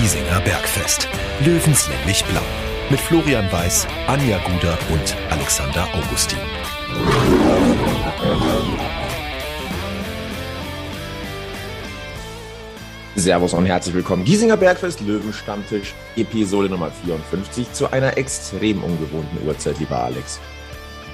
[0.00, 1.06] Giesinger Bergfest.
[1.44, 2.40] Löwenslänglich blau.
[2.88, 6.38] Mit Florian Weiß, Anja Guder und Alexander Augustin.
[13.14, 14.24] Servus und herzlich willkommen.
[14.24, 20.40] Giesinger Bergfest Löwenstammtisch, Episode Nummer 54 zu einer extrem ungewohnten Uhrzeit, lieber Alex.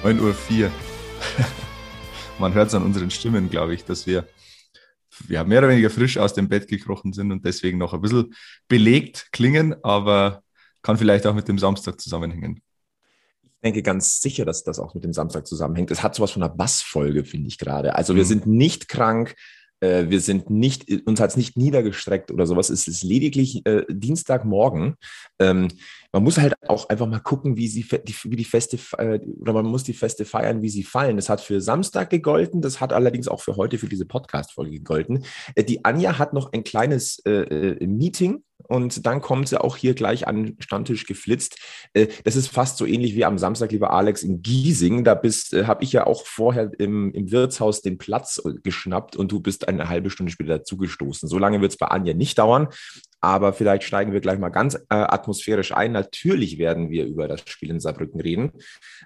[0.04, 0.20] 9.04
[0.62, 0.70] Uhr.
[2.38, 4.28] Man hört es an unseren Stimmen, glaube ich, dass wir
[5.28, 8.34] ja, mehr oder weniger frisch aus dem Bett gekrochen sind und deswegen noch ein bisschen
[8.68, 10.42] belegt klingen, aber
[10.82, 12.60] kann vielleicht auch mit dem Samstag zusammenhängen.
[13.42, 15.90] Ich denke ganz sicher, dass das auch mit dem Samstag zusammenhängt.
[15.90, 17.96] Es hat sowas von einer Bassfolge, finde ich gerade.
[17.96, 18.28] Also wir mhm.
[18.28, 19.34] sind nicht krank,
[19.80, 22.70] äh, wir sind nicht, uns hat es nicht niedergestreckt oder sowas.
[22.70, 24.96] Es ist lediglich äh, Dienstagmorgen.
[25.38, 25.68] Ähm,
[26.16, 29.52] man muss halt auch einfach mal gucken, wie, sie, die, wie die Feste, äh, oder
[29.52, 31.16] man muss die Feste feiern, wie sie fallen.
[31.16, 35.26] Das hat für Samstag gegolten, das hat allerdings auch für heute, für diese Podcast-Folge gegolten.
[35.56, 39.76] Äh, die Anja hat noch ein kleines äh, äh, Meeting und dann kommt sie auch
[39.76, 41.58] hier gleich an den Stammtisch geflitzt.
[42.24, 45.04] Das ist fast so ähnlich wie am Samstag, lieber Alex, in Giesing.
[45.04, 49.40] Da bist, habe ich ja auch vorher im, im Wirtshaus den Platz geschnappt und du
[49.40, 51.28] bist eine halbe Stunde später dazugestoßen.
[51.28, 52.68] So lange wird es bei Anja nicht dauern.
[53.20, 55.92] Aber vielleicht steigen wir gleich mal ganz äh, atmosphärisch ein.
[55.92, 58.52] Natürlich werden wir über das Spiel in Saarbrücken reden.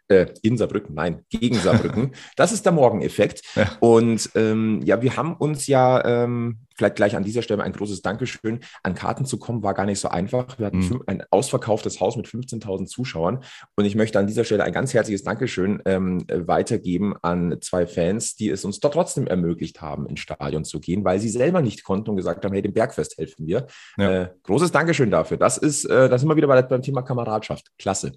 [0.08, 2.12] Äh, in Saarbrücken, nein, gegen Saarbrücken.
[2.36, 3.42] das ist der Morgeneffekt.
[3.54, 3.76] Ja.
[3.80, 8.00] Und ähm, ja, wir haben uns ja ähm, vielleicht gleich an dieser Stelle ein großes
[8.00, 8.60] Dankeschön.
[8.82, 10.58] An Karten zu kommen war gar nicht so einfach.
[10.58, 11.02] Wir hatten mhm.
[11.06, 13.44] ein ausverkauftes Haus mit 15.000 Zuschauern.
[13.76, 18.34] Und ich möchte an dieser Stelle ein ganz herzliches Dankeschön ähm, weitergeben an zwei Fans,
[18.34, 21.84] die es uns dort trotzdem ermöglicht haben, ins Stadion zu gehen, weil sie selber nicht
[21.84, 23.66] konnten und gesagt haben, hey, dem Bergfest helfen wir.
[23.98, 24.22] Ja.
[24.22, 25.36] Äh, großes Dankeschön dafür.
[25.36, 27.70] Das ist, äh, das sind wir wieder bei, beim Thema Kameradschaft.
[27.78, 28.12] Klasse.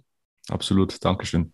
[0.49, 1.03] Absolut.
[1.03, 1.51] Dankeschön.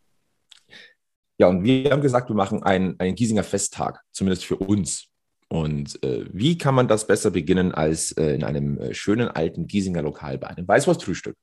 [1.39, 5.08] Ja, und wir haben gesagt, wir machen einen, einen Giesinger Festtag, zumindest für uns.
[5.49, 9.65] Und äh, wie kann man das besser beginnen als äh, in einem äh, schönen alten
[9.65, 11.35] Giesinger Lokal bei einem Weißwurstfrühstück?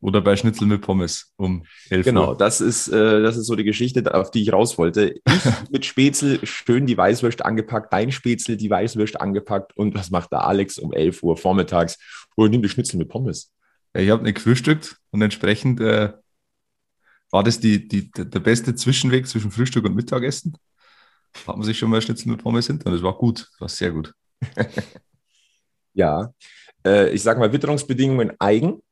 [0.00, 2.36] Oder bei Schnitzel mit Pommes um 11 genau, Uhr.
[2.36, 5.14] das ist, äh, das ist so die Geschichte, auf die ich raus wollte.
[5.14, 5.22] Ich
[5.70, 10.44] mit Spätzle schön die Weißwürste angepackt, dein Spätzle die Weißwürste angepackt und was macht der
[10.44, 11.98] Alex um 11 Uhr vormittags?
[12.36, 13.52] Oh, nimm die Schnitzel mit Pommes.
[13.94, 16.12] Ich habe nicht gefrühstückt und entsprechend äh,
[17.30, 20.56] war das die, die, der beste Zwischenweg zwischen Frühstück und Mittagessen
[21.46, 22.90] hat man sich schon mal Schnitzel mit Pommes hinter.
[22.90, 24.12] Das war gut, das war sehr gut.
[25.94, 26.32] ja,
[26.86, 28.82] äh, ich sage mal Witterungsbedingungen eigen.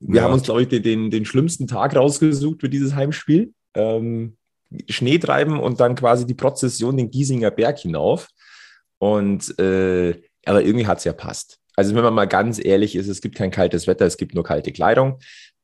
[0.00, 0.22] Wir ja.
[0.24, 3.52] haben uns, glaube ich, den, den, schlimmsten Tag rausgesucht für dieses Heimspiel.
[3.74, 4.36] Ähm,
[4.88, 8.28] Schnee treiben und dann quasi die Prozession den Giesinger Berg hinauf.
[8.98, 11.58] Und äh, aber irgendwie hat es ja passt.
[11.76, 14.44] Also wenn man mal ganz ehrlich ist, es gibt kein kaltes Wetter, es gibt nur
[14.44, 15.18] kalte Kleidung.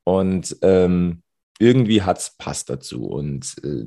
[0.05, 1.23] Und ähm,
[1.59, 3.07] irgendwie hat es passt dazu.
[3.07, 3.85] Und äh,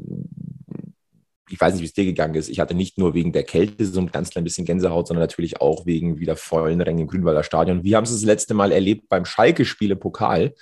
[1.50, 2.50] ich weiß nicht, wie es dir gegangen ist.
[2.50, 5.62] Ich hatte nicht nur wegen der Kälte so ein ganz klein bisschen Gänsehaut, sondern natürlich
[5.62, 7.84] auch wegen wieder vollen Rängen im Grünwalder Stadion.
[7.84, 10.54] Wir haben es das letzte Mal erlebt beim Schalke-Spiel im Pokal.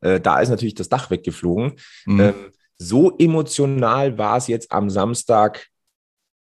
[0.00, 1.74] Äh, da ist natürlich das Dach weggeflogen.
[2.06, 2.20] Mhm.
[2.20, 2.34] Ähm,
[2.78, 5.68] so emotional war es jetzt am Samstag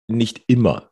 [0.08, 0.90] nicht immer.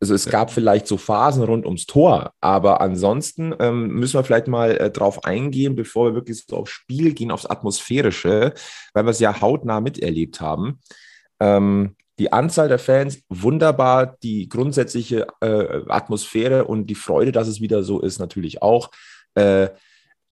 [0.00, 4.48] Also es gab vielleicht so Phasen rund ums Tor, aber ansonsten ähm, müssen wir vielleicht
[4.48, 8.52] mal äh, drauf eingehen, bevor wir wirklich so aufs Spiel gehen, aufs Atmosphärische,
[8.94, 10.80] weil wir es ja hautnah miterlebt haben.
[11.38, 17.60] Ähm, die Anzahl der Fans wunderbar, die grundsätzliche äh, Atmosphäre und die Freude, dass es
[17.60, 18.92] wieder so ist, natürlich auch.
[19.34, 19.70] Äh,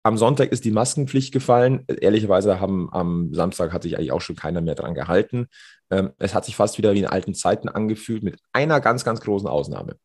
[0.01, 1.85] am Sonntag ist die Maskenpflicht gefallen.
[1.87, 5.45] Ehrlicherweise haben am Samstag hat sich eigentlich auch schon keiner mehr dran gehalten.
[5.91, 9.21] Ähm, es hat sich fast wieder wie in alten Zeiten angefühlt, mit einer ganz, ganz
[9.21, 9.95] großen Ausnahme.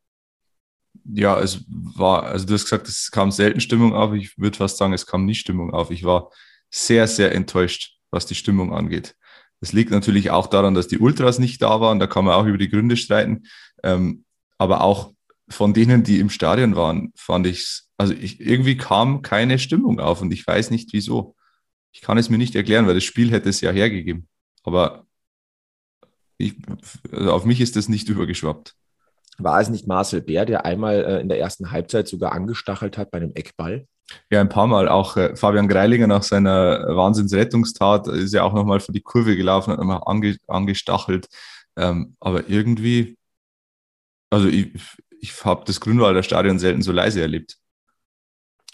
[1.11, 4.13] Ja, es war, also du hast gesagt, es kam selten Stimmung auf.
[4.13, 5.91] Ich würde fast sagen, es kam nie Stimmung auf.
[5.91, 6.31] Ich war
[6.69, 9.15] sehr, sehr enttäuscht, was die Stimmung angeht.
[9.61, 11.99] Das liegt natürlich auch daran, dass die Ultras nicht da waren.
[11.99, 13.45] Da kann man auch über die Gründe streiten.
[13.83, 14.25] Ähm,
[14.59, 15.13] aber auch
[15.49, 20.23] von denen, die im Stadion waren, fand ich also ich, irgendwie kam keine Stimmung auf
[20.23, 21.37] und ich weiß nicht wieso.
[21.93, 24.27] Ich kann es mir nicht erklären, weil das Spiel hätte es ja hergegeben.
[24.63, 25.05] Aber
[26.39, 26.55] ich,
[27.13, 28.75] also auf mich ist das nicht übergeschwappt.
[29.37, 33.11] War es nicht Marcel Bär, der einmal äh, in der ersten Halbzeit sogar angestachelt hat
[33.11, 33.87] bei einem Eckball?
[34.31, 34.89] Ja, ein paar Mal.
[34.89, 39.73] Auch äh, Fabian Greilinger nach seiner Wahnsinnsrettungstat ist ja auch nochmal für die Kurve gelaufen,
[39.73, 41.29] hat nochmal ange, angestachelt.
[41.77, 43.17] Ähm, aber irgendwie,
[44.31, 44.73] also ich,
[45.21, 47.59] ich habe das Grünwalder Stadion selten so leise erlebt.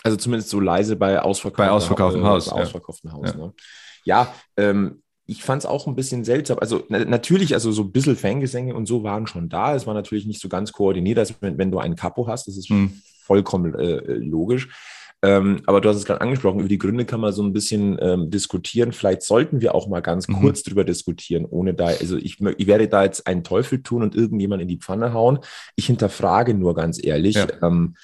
[0.02, 2.50] Also zumindest so leise bei ausverkauftem, bei ausverkauftem Haus.
[2.50, 3.36] Bei ausverkauftem Haus, ja.
[3.36, 3.54] Ne?
[4.04, 6.58] ja ähm, ich fand es auch ein bisschen seltsam.
[6.60, 9.74] Also na, natürlich, also so ein bisschen Fangesänge und so waren schon da.
[9.74, 12.46] Es war natürlich nicht so ganz koordiniert, als wenn, wenn du einen Kapo hast.
[12.46, 13.02] Das ist hm.
[13.22, 14.68] vollkommen äh, logisch.
[15.22, 17.98] Ähm, aber du hast es gerade angesprochen, über die Gründe kann man so ein bisschen
[18.00, 18.92] ähm, diskutieren.
[18.92, 20.40] Vielleicht sollten wir auch mal ganz mhm.
[20.40, 24.14] kurz drüber diskutieren, ohne da, also ich, ich, werde da jetzt einen Teufel tun und
[24.14, 25.38] irgendjemand in die Pfanne hauen.
[25.74, 27.36] Ich hinterfrage nur ganz ehrlich.
[27.36, 27.46] Ja.
[27.62, 27.94] Ähm,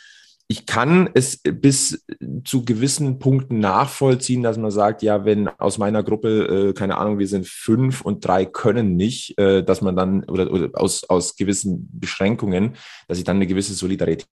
[0.49, 2.05] ich kann es bis
[2.45, 7.19] zu gewissen Punkten nachvollziehen, dass man sagt, ja, wenn aus meiner Gruppe, äh, keine Ahnung,
[7.19, 11.37] wir sind fünf und drei können nicht, äh, dass man dann, oder, oder aus, aus
[11.37, 12.75] gewissen Beschränkungen,
[13.09, 14.27] dass ich dann eine gewisse Solidarität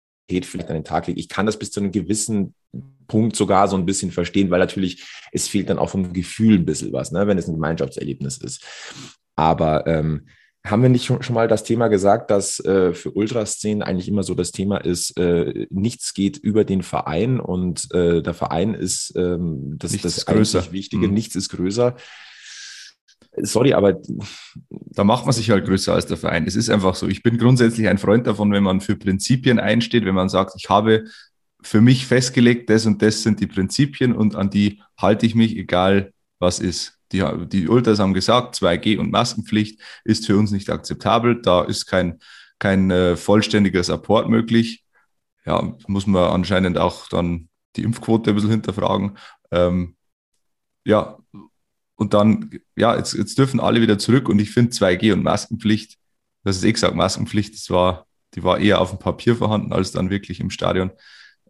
[0.47, 1.21] vielleicht an den Tag lege.
[1.21, 2.55] Ich kann das bis zu einem gewissen
[3.09, 6.65] Punkt sogar so ein bisschen verstehen, weil natürlich es fehlt dann auch vom Gefühl ein
[6.65, 8.65] bisschen was, ne, wenn es ein Gemeinschaftserlebnis ist.
[9.37, 10.27] Aber ähm,
[10.65, 14.23] haben wir nicht schon, schon mal das Thema gesagt, dass äh, für Ultraszenen eigentlich immer
[14.23, 19.15] so das Thema ist, äh, nichts geht über den Verein und äh, der Verein ist
[19.17, 20.71] ähm, das, nichts das größer.
[20.73, 21.15] Wichtige, mhm.
[21.15, 21.97] nichts ist größer.
[23.37, 24.01] Sorry, aber
[24.69, 26.47] da macht man sich halt größer als der Verein.
[26.47, 27.07] Es ist einfach so.
[27.07, 30.69] Ich bin grundsätzlich ein Freund davon, wenn man für Prinzipien einsteht, wenn man sagt, ich
[30.69, 31.05] habe
[31.63, 35.57] für mich festgelegt, das und das sind die Prinzipien und an die halte ich mich,
[35.57, 36.99] egal was ist.
[37.13, 41.41] Die, die Ultras haben gesagt, 2G und Maskenpflicht ist für uns nicht akzeptabel.
[41.43, 42.21] Da ist kein,
[42.59, 44.85] kein äh, vollständiger Support möglich.
[45.45, 49.19] Ja, muss man anscheinend auch dann die Impfquote ein bisschen hinterfragen.
[49.51, 49.97] Ähm,
[50.85, 51.20] ja,
[52.01, 55.99] und dann, ja, jetzt, jetzt dürfen alle wieder zurück und ich finde 2G und Maskenpflicht,
[56.45, 59.93] das ist eh gesagt, Maskenpflicht, das war, die war eher auf dem Papier vorhanden als
[59.93, 60.93] dann wirklich im Stadion.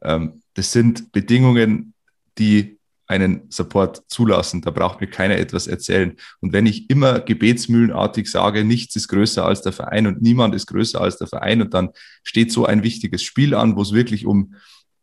[0.03, 1.95] Ähm, das sind Bedingungen,
[2.37, 4.61] die einen Support zulassen.
[4.61, 6.17] Da braucht mir keiner etwas erzählen.
[6.41, 10.67] Und wenn ich immer gebetsmühlenartig sage, nichts ist größer als der Verein und niemand ist
[10.67, 11.91] größer als der Verein und dann
[12.25, 14.57] steht so ein wichtiges Spiel an, wo es wirklich um,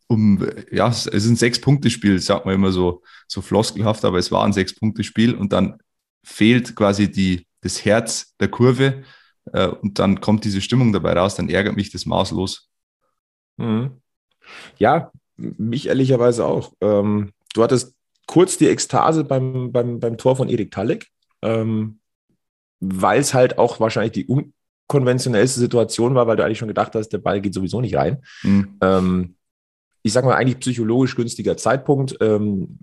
[0.08, 4.44] um, ja, es ist ein Sechs-Punkte-Spiel, sagt man immer so, so floskelhaft, aber es war
[4.44, 5.78] ein Sechs-Punkte-Spiel und dann
[6.24, 9.04] fehlt quasi die, das Herz der Kurve
[9.52, 12.70] äh, und dann kommt diese Stimmung dabei raus, dann ärgert mich das maßlos.
[13.58, 14.00] Mhm.
[14.78, 16.72] Ja, mich ehrlicherweise auch.
[16.80, 17.94] Ähm, du hattest
[18.26, 21.08] kurz die Ekstase beim, beim, beim Tor von Erik Talek,
[21.42, 22.00] ähm,
[22.80, 27.10] weil es halt auch wahrscheinlich die unkonventionellste Situation war, weil du eigentlich schon gedacht hast,
[27.10, 28.22] der Ball geht sowieso nicht rein.
[28.42, 28.78] Mhm.
[28.80, 29.34] Ähm,
[30.08, 32.16] ich sage mal, eigentlich psychologisch günstiger Zeitpunkt.
[32.20, 32.78] Ähm,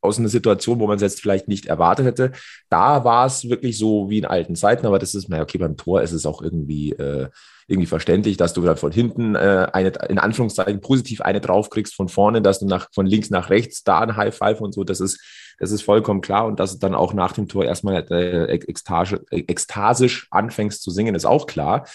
[0.00, 2.32] aus einer Situation, wo man es jetzt vielleicht nicht erwartet hätte.
[2.68, 5.76] Da war es wirklich so wie in alten Zeiten, aber das ist, naja, okay, beim
[5.76, 7.28] Tor ist es auch irgendwie, äh,
[7.66, 12.08] irgendwie verständlich, dass du dann von hinten äh, eine, in Anführungszeichen positiv eine draufkriegst von
[12.08, 15.00] vorne, dass du nach, von links nach rechts da ein High Five und so, das
[15.00, 15.20] ist,
[15.58, 19.22] das ist vollkommen klar und dass du dann auch nach dem Tor erstmal äh, ekstase,
[19.30, 21.86] ekstasisch anfängst zu singen, ist auch klar.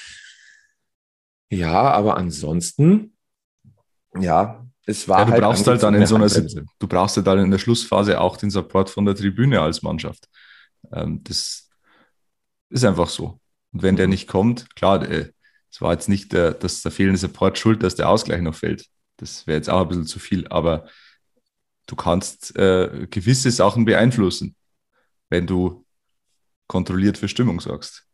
[1.50, 3.18] Ja, aber ansonsten,
[4.18, 7.28] ja, es war ja, du halt brauchst halt dann in so einer, du brauchst halt
[7.28, 10.28] dann in der Schlussphase auch den Support von der Tribüne als Mannschaft.
[10.94, 11.70] Ähm, das
[12.70, 13.40] ist einfach so.
[13.72, 14.12] Und wenn der mhm.
[14.12, 15.32] nicht kommt, klar, äh,
[15.72, 18.86] es war jetzt nicht der, dass der fehlende Support schuld, dass der Ausgleich noch fällt.
[19.18, 20.88] Das wäre jetzt auch ein bisschen zu viel, aber
[21.88, 24.56] du kannst äh, gewisse Sachen beeinflussen,
[25.30, 25.86] wenn du
[26.68, 28.05] kontrolliert für Stimmung sorgst.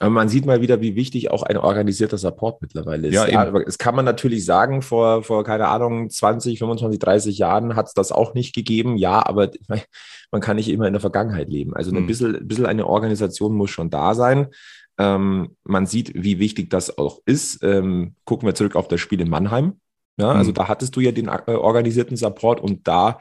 [0.00, 3.14] Aber man sieht mal wieder, wie wichtig auch ein organisierter Support mittlerweile ist.
[3.14, 7.76] Ja, aber es kann man natürlich sagen, vor, vor, keine Ahnung, 20, 25, 30 Jahren
[7.76, 8.96] hat es das auch nicht gegeben.
[8.96, 9.50] Ja, aber
[10.30, 11.76] man kann nicht immer in der Vergangenheit leben.
[11.76, 12.06] Also ein, mhm.
[12.06, 14.48] bisschen, ein bisschen eine Organisation muss schon da sein.
[14.96, 17.62] Ähm, man sieht, wie wichtig das auch ist.
[17.62, 19.80] Ähm, gucken wir zurück auf das Spiel in Mannheim.
[20.18, 20.54] Ja, also mhm.
[20.54, 23.20] da hattest du ja den äh, organisierten Support und da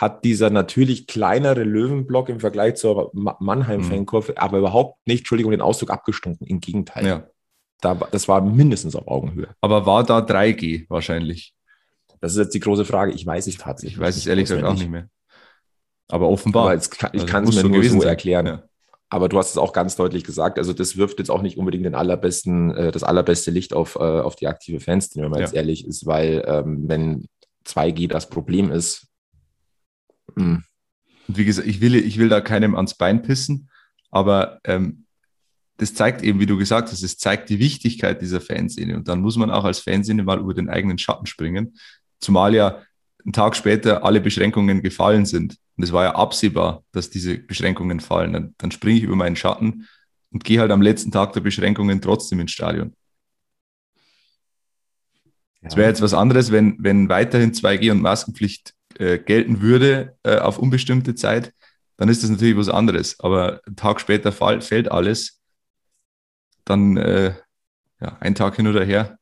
[0.00, 4.38] hat dieser natürlich kleinere Löwenblock im Vergleich zur Mannheim-Fankurve mhm.
[4.38, 6.46] aber überhaupt nicht, Entschuldigung, den Ausdruck abgestunken.
[6.46, 7.06] Im Gegenteil.
[7.06, 7.26] Ja.
[7.82, 9.48] Da, das war mindestens auf Augenhöhe.
[9.60, 11.54] Aber war da 3G wahrscheinlich?
[12.22, 13.12] Das ist jetzt die große Frage.
[13.12, 13.98] Ich weiß es tatsächlich.
[13.98, 15.08] Ich weiß es ehrlich gesagt auch nicht mehr.
[16.08, 16.70] Aber offenbar.
[16.70, 18.46] Aber kann, ich also kann es mir nur so erklären.
[18.46, 18.62] Ja.
[19.10, 20.56] Aber du hast es auch ganz deutlich gesagt.
[20.56, 23.98] Also das wirft jetzt auch nicht unbedingt den allerbesten, äh, das allerbeste Licht auf, äh,
[23.98, 25.44] auf die aktive Fans, wenn man ja.
[25.44, 27.28] jetzt ehrlich ist, weil ähm, wenn
[27.66, 29.09] 2G das Problem ist,
[30.36, 30.64] Mhm.
[31.28, 33.70] Und wie gesagt, ich will, ich will da keinem ans Bein pissen,
[34.10, 35.04] aber ähm,
[35.76, 38.96] das zeigt eben, wie du gesagt hast, es zeigt die Wichtigkeit dieser Fanszene.
[38.96, 41.74] Und dann muss man auch als Fanszene mal über den eigenen Schatten springen.
[42.20, 42.82] Zumal ja
[43.24, 45.56] einen Tag später alle Beschränkungen gefallen sind.
[45.76, 48.34] Und es war ja absehbar, dass diese Beschränkungen fallen.
[48.34, 49.88] Dann, dann springe ich über meinen Schatten
[50.30, 52.94] und gehe halt am letzten Tag der Beschränkungen trotzdem ins Stadion.
[55.62, 55.78] Es ja.
[55.78, 60.58] wäre jetzt was anderes, wenn, wenn weiterhin 2G und Maskenpflicht äh, gelten würde äh, auf
[60.58, 61.54] unbestimmte Zeit,
[61.96, 63.18] dann ist das natürlich was anderes.
[63.20, 65.40] Aber einen Tag später fall, fällt alles,
[66.64, 67.34] dann äh,
[68.00, 69.18] ja, ein Tag hin oder her,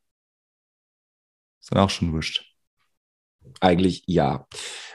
[1.61, 2.44] ist dann auch schon wurscht.
[3.61, 4.47] Eigentlich ja.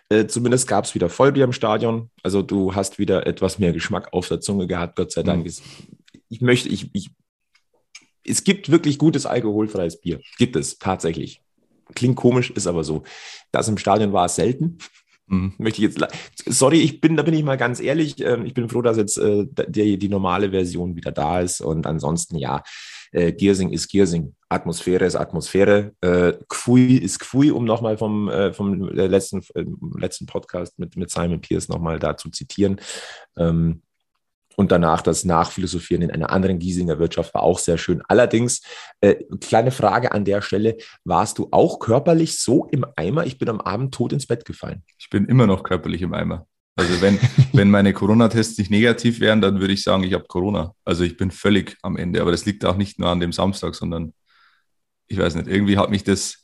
[0.09, 2.11] Äh, zumindest gab es wieder Vollbier im Stadion.
[2.21, 5.45] Also du hast wieder etwas mehr Geschmack auf der Zunge gehabt, Gott sei Dank.
[5.45, 5.53] Mhm.
[6.29, 7.11] Ich möchte, ich, ich,
[8.25, 10.19] es gibt wirklich gutes alkoholfreies Bier.
[10.37, 11.42] Gibt es tatsächlich.
[11.95, 13.03] Klingt komisch, ist aber so.
[13.51, 14.77] Das im Stadion war es selten.
[15.27, 15.53] Mhm.
[15.57, 16.05] Möchte ich jetzt,
[16.45, 18.19] sorry, ich bin, da bin ich mal ganz ehrlich.
[18.19, 21.61] Ähm, ich bin froh, dass jetzt äh, die, die normale Version wieder da ist.
[21.61, 22.61] Und ansonsten, ja,
[23.13, 24.33] Äh, Giersing ist Giersing.
[24.49, 25.93] Atmosphäre ist Atmosphäre.
[26.01, 29.65] Äh, Gfui ist Gfui, um nochmal vom, äh, vom letzten, äh,
[29.99, 32.81] letzten Podcast mit, mit Simon Pierce nochmal da zu zitieren.
[33.37, 33.83] Ähm,
[34.55, 38.01] und danach das Nachphilosophieren in einer anderen Giesinger Wirtschaft war auch sehr schön.
[38.07, 38.61] Allerdings,
[39.01, 43.25] äh, kleine Frage an der Stelle, warst du auch körperlich so im Eimer?
[43.25, 44.83] Ich bin am Abend tot ins Bett gefallen.
[44.97, 46.45] Ich bin immer noch körperlich im Eimer.
[46.75, 47.19] Also wenn,
[47.53, 50.73] wenn meine Corona-Tests nicht negativ wären, dann würde ich sagen, ich habe Corona.
[50.85, 52.21] Also ich bin völlig am Ende.
[52.21, 54.13] Aber das liegt auch nicht nur an dem Samstag, sondern
[55.07, 56.43] ich weiß nicht, irgendwie hat mich das,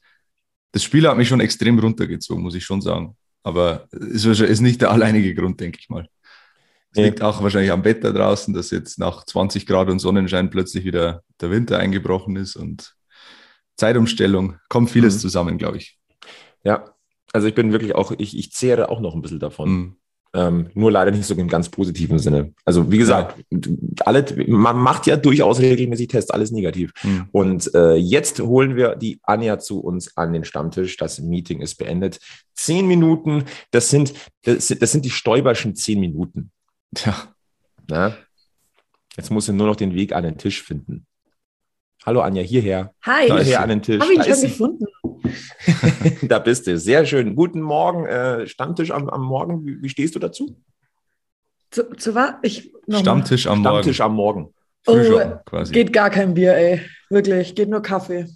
[0.72, 3.16] das Spiel hat mich schon extrem runtergezogen, muss ich schon sagen.
[3.44, 6.08] Aber es ist nicht der alleinige Grund, denke ich mal.
[7.04, 11.24] Liegt auch wahrscheinlich am Wetter draußen, dass jetzt nach 20 Grad und Sonnenschein plötzlich wieder
[11.42, 12.96] der Winter eingebrochen ist und
[13.78, 14.58] Zeitumstellung.
[14.70, 15.20] Kommt vieles mhm.
[15.20, 15.98] zusammen, glaube ich.
[16.64, 16.94] Ja,
[17.32, 19.70] also ich bin wirklich auch, ich, ich zehre auch noch ein bisschen davon.
[19.70, 19.96] Mhm.
[20.32, 22.54] Ähm, nur leider nicht so im ganz positiven Sinne.
[22.64, 23.44] Also wie gesagt,
[24.06, 26.92] alle, man macht ja durchaus regelmäßig Tests, alles negativ.
[27.04, 27.30] Mhm.
[27.32, 30.98] Und äh, jetzt holen wir die Anja zu uns an den Stammtisch.
[30.98, 32.20] Das Meeting ist beendet.
[32.54, 34.14] Zehn Minuten, das sind,
[34.44, 36.52] das sind, das sind die Stäuberschen zehn Minuten.
[36.98, 37.34] Ja.
[37.88, 38.18] Na?
[39.16, 41.06] Jetzt muss sie nur noch den Weg an den Tisch finden.
[42.06, 42.94] Hallo Anja, hierher.
[43.04, 43.26] Hi.
[43.26, 44.02] Hierher an den Tisch.
[44.02, 44.86] Habe ich schon gefunden.
[46.28, 46.78] da bist du.
[46.78, 47.36] Sehr schön.
[47.36, 48.06] Guten Morgen.
[48.06, 49.66] Äh, Stammtisch am, am Morgen.
[49.66, 50.56] Wie, wie, stehst du dazu?
[51.72, 52.36] Zu, zu was?
[52.42, 53.76] Ich, Stammtisch am Morgen.
[53.76, 54.54] Stammtisch am Morgen.
[54.88, 54.96] Oh,
[55.46, 55.74] quasi.
[55.74, 56.82] geht gar kein Bier, ey.
[57.10, 58.28] Wirklich, geht nur Kaffee.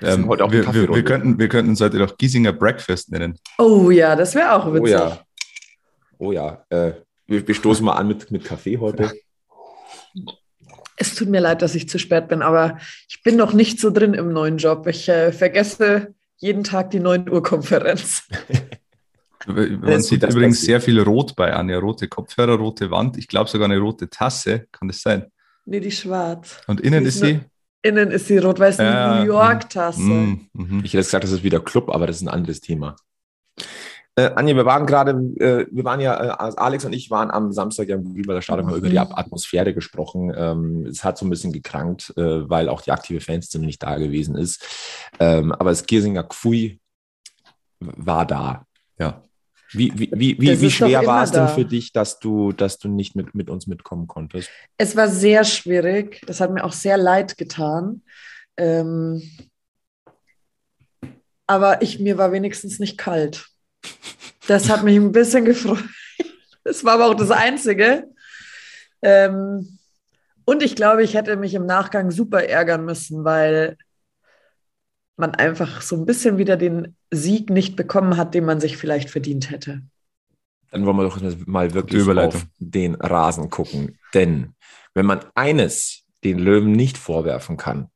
[0.00, 3.38] Ähm, wir, wir, wir, könnten, wir könnten uns heute doch Giesinger Breakfast nennen.
[3.58, 4.82] Oh ja, das wäre auch witzig.
[4.82, 5.20] Oh ja.
[6.18, 6.64] Oh ja.
[6.70, 6.92] Äh,
[7.32, 9.12] wir, wir stoßen mal an mit, mit Kaffee heute.
[10.96, 13.90] Es tut mir leid, dass ich zu spät bin, aber ich bin noch nicht so
[13.90, 14.86] drin im neuen Job.
[14.86, 18.28] Ich äh, vergesse jeden Tag die 9 Uhr Konferenz.
[19.46, 21.78] Man sieht übrigens sehr viel Rot bei Anja.
[21.78, 23.18] Rote Kopfhörer, rote Wand.
[23.18, 24.68] Ich glaube sogar eine rote Tasse.
[24.70, 25.26] Kann das sein?
[25.64, 26.60] Nee, die schwarz.
[26.68, 27.40] Und innen die ist, ist sie?
[27.82, 30.00] Innen ist sie rot, weil es eine New York-Tasse.
[30.00, 32.94] Mm, mm, ich hätte gesagt, das ist wieder Club, aber das ist ein anderes Thema.
[34.14, 37.50] Äh, Anja, wir waren gerade, äh, wir waren ja, äh, Alex und ich waren am
[37.52, 38.76] Samstag ja im Grünwalder Stadion mhm.
[38.76, 40.32] über die Atmosphäre gesprochen.
[40.36, 43.96] Ähm, es hat so ein bisschen gekrankt, äh, weil auch die aktive Fanszene nicht da
[43.96, 44.62] gewesen ist.
[45.18, 46.78] Ähm, aber das Giersinger Kfui
[47.80, 48.66] war da.
[48.98, 49.22] Ja.
[49.70, 52.88] Wie, wie, wie, wie, wie schwer war es denn für dich, dass du, dass du
[52.88, 54.50] nicht mit, mit uns mitkommen konntest?
[54.76, 56.20] Es war sehr schwierig.
[56.26, 58.02] Das hat mir auch sehr leid getan.
[58.58, 59.22] Ähm,
[61.46, 63.51] aber ich, mir war wenigstens nicht kalt.
[64.46, 65.84] Das hat mich ein bisschen gefreut.
[66.64, 68.08] Das war aber auch das Einzige.
[69.02, 69.80] Ähm,
[70.44, 73.76] und ich glaube, ich hätte mich im Nachgang super ärgern müssen, weil
[75.16, 79.10] man einfach so ein bisschen wieder den Sieg nicht bekommen hat, den man sich vielleicht
[79.10, 79.82] verdient hätte.
[80.70, 83.98] Dann wollen wir doch mal wirklich auf den Rasen gucken.
[84.14, 84.54] Denn
[84.94, 87.88] wenn man eines den Löwen nicht vorwerfen kann,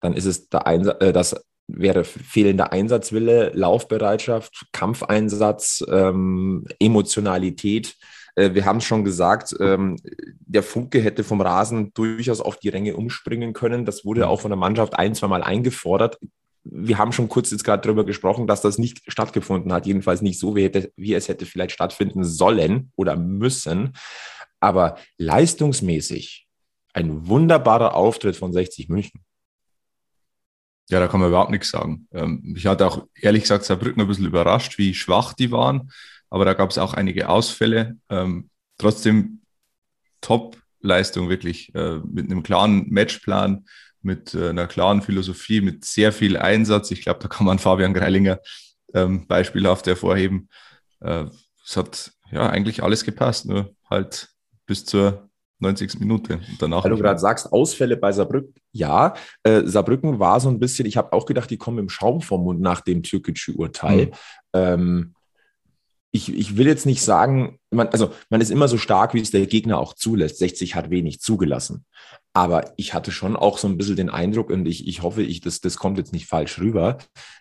[0.00, 7.94] dann ist es äh, das wäre fehlender Einsatzwille, Laufbereitschaft, Kampfeinsatz, ähm, Emotionalität.
[8.34, 9.96] Äh, wir haben schon gesagt, ähm,
[10.40, 13.84] der Funke hätte vom Rasen durchaus auf die Ränge umspringen können.
[13.84, 16.18] Das wurde auch von der Mannschaft ein, zwei Mal eingefordert.
[16.64, 19.86] Wir haben schon kurz jetzt gerade darüber gesprochen, dass das nicht stattgefunden hat.
[19.86, 23.94] Jedenfalls nicht so, wie, hätte, wie es hätte vielleicht stattfinden sollen oder müssen.
[24.60, 26.46] Aber leistungsmäßig
[26.94, 29.20] ein wunderbarer Auftritt von 60 München.
[30.88, 32.08] Ja, da kann man überhaupt nichts sagen.
[32.12, 35.90] Ähm, ich hatte auch ehrlich gesagt Saarbrücken ein bisschen überrascht, wie schwach die waren,
[36.30, 37.96] aber da gab es auch einige Ausfälle.
[38.08, 39.42] Ähm, trotzdem
[40.20, 43.66] Top-Leistung wirklich äh, mit einem klaren Matchplan,
[44.02, 46.90] mit äh, einer klaren Philosophie, mit sehr viel Einsatz.
[46.90, 48.40] Ich glaube, da kann man Fabian Greilinger
[48.94, 50.48] ähm, beispielhaft hervorheben.
[51.00, 51.26] Äh,
[51.64, 54.28] es hat ja eigentlich alles gepasst, nur halt
[54.66, 55.27] bis zur
[55.60, 55.98] 90.
[56.00, 56.40] Minute.
[56.58, 58.54] Danach Weil du gerade sagst, Ausfälle bei Saarbrücken.
[58.72, 62.20] Ja, äh, Saarbrücken war so ein bisschen, ich habe auch gedacht, die kommen im Schaum
[62.20, 64.06] vom Mund nach dem Türkgücü-Urteil.
[64.06, 64.12] Mhm.
[64.52, 65.14] Ähm,
[66.10, 69.30] ich, ich will jetzt nicht sagen, man, also man ist immer so stark, wie es
[69.30, 70.38] der Gegner auch zulässt.
[70.38, 71.84] 60 hat wenig zugelassen.
[72.32, 75.40] Aber ich hatte schon auch so ein bisschen den Eindruck, und ich, ich hoffe, ich,
[75.40, 76.98] das, das kommt jetzt nicht falsch rüber.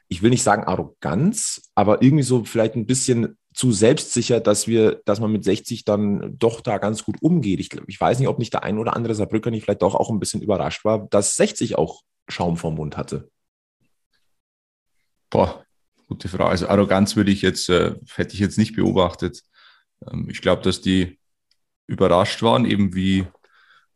[0.10, 5.02] Ich will nicht sagen Arroganz, aber irgendwie so vielleicht ein bisschen zu selbstsicher, dass wir,
[5.06, 7.60] dass man mit 60 dann doch da ganz gut umgeht.
[7.60, 10.12] Ich, ich weiß nicht, ob nicht der ein oder andere Saarbrücker nicht vielleicht doch auch
[10.12, 13.32] ein bisschen überrascht war, dass 60 auch Schaum vom Mund hatte.
[15.32, 15.66] Boah,
[16.06, 16.52] gute Frage.
[16.52, 19.42] Also Arroganz würde ich jetzt, äh, hätte ich jetzt nicht beobachtet.
[20.08, 21.18] Ähm, ich glaube, dass die
[21.88, 23.26] überrascht waren, eben wie,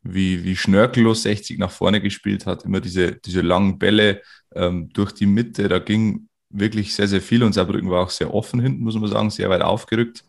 [0.01, 2.65] wie, wie schnörkellos 60 nach vorne gespielt hat.
[2.65, 4.23] Immer diese, diese langen Bälle
[4.55, 5.67] ähm, durch die Mitte.
[5.67, 9.09] Da ging wirklich sehr, sehr viel und Saarbrücken war auch sehr offen hinten, muss man
[9.09, 10.25] sagen, sehr weit aufgerückt.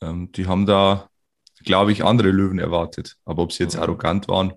[0.00, 1.08] Ähm, die haben da,
[1.64, 3.16] glaube ich, andere Löwen erwartet.
[3.24, 4.54] Aber ob sie jetzt arrogant waren,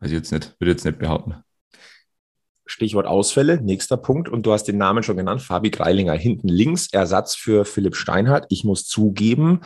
[0.00, 1.36] Also jetzt nicht, würde jetzt nicht behaupten.
[2.66, 4.28] Stichwort Ausfälle, nächster Punkt.
[4.28, 8.46] Und du hast den Namen schon genannt, Fabi Greilinger hinten links, Ersatz für Philipp Steinhardt.
[8.48, 9.60] Ich muss zugeben,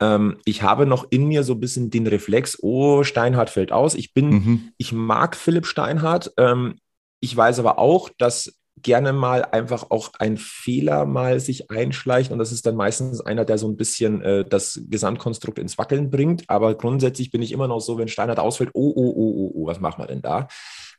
[0.00, 3.94] ähm, ich habe noch in mir so ein bisschen den Reflex, oh, Steinhardt fällt aus.
[3.94, 4.72] Ich bin, mhm.
[4.78, 6.32] ich mag Philipp Steinhardt.
[6.38, 6.76] Ähm,
[7.20, 12.38] ich weiß aber auch, dass gerne mal einfach auch ein Fehler mal sich einschleicht und
[12.38, 16.48] das ist dann meistens einer, der so ein bisschen äh, das Gesamtkonstrukt ins Wackeln bringt.
[16.48, 19.66] Aber grundsätzlich bin ich immer noch so, wenn Steinhardt ausfällt, oh, oh, oh, oh, oh,
[19.66, 20.48] was machen wir denn da?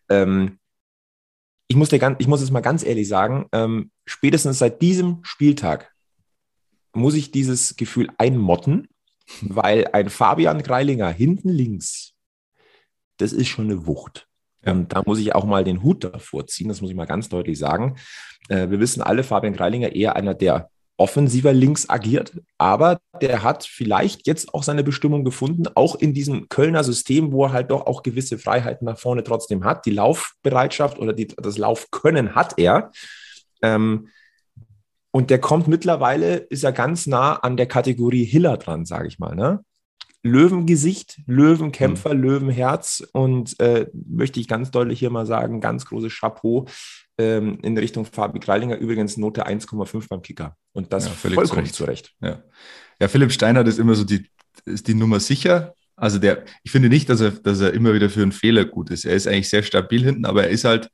[0.10, 0.60] Ähm,
[1.68, 5.20] ich muss dir ganz, ich muss es mal ganz ehrlich sagen, ähm, spätestens seit diesem
[5.24, 5.92] Spieltag
[6.94, 8.90] muss ich dieses Gefühl einmotten,
[9.42, 12.14] weil ein Fabian Greilinger hinten links,
[13.18, 14.28] das ist schon eine Wucht.
[14.66, 17.30] Und da muss ich auch mal den Hut davor ziehen, das muss ich mal ganz
[17.30, 17.96] deutlich sagen.
[18.50, 23.66] Äh, wir wissen alle, Fabian Greilinger eher einer der offensiver links agiert, aber der hat
[23.66, 27.88] vielleicht jetzt auch seine Bestimmung gefunden, auch in diesem Kölner System, wo er halt doch
[27.88, 29.88] auch gewisse Freiheiten nach vorne trotzdem hat.
[29.88, 32.92] Die Laufbereitschaft oder die, das Laufkönnen hat er.
[33.64, 34.10] Ähm,
[35.10, 39.18] und der kommt mittlerweile, ist er ganz nah an der Kategorie Hiller dran, sage ich
[39.18, 39.36] mal.
[39.36, 39.64] Ne?
[40.24, 42.22] Löwengesicht, Löwenkämpfer, mhm.
[42.22, 46.68] Löwenherz und äh, möchte ich ganz deutlich hier mal sagen, ganz großes Chapeau
[47.18, 48.78] ähm, in Richtung Fabi Greilinger.
[48.78, 52.14] Übrigens Note 1,5 beim Kicker und das ja, vollkommen zurecht.
[52.22, 52.44] Ja.
[53.00, 54.28] ja, Philipp Steiner ist immer so die,
[54.66, 55.74] ist die Nummer sicher.
[55.96, 58.90] Also der, ich finde nicht, dass er, dass er immer wieder für einen Fehler gut
[58.90, 59.06] ist.
[59.06, 60.90] Er ist eigentlich sehr stabil hinten, aber er ist halt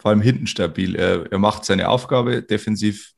[0.00, 0.96] vor allem hinten stabil.
[0.96, 3.13] Er, er macht seine Aufgabe defensiv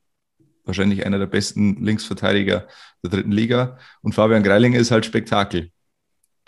[0.67, 2.67] wahrscheinlich einer der besten Linksverteidiger
[3.03, 3.79] der dritten Liga.
[4.03, 5.71] Und Fabian Greilinger ist halt Spektakel.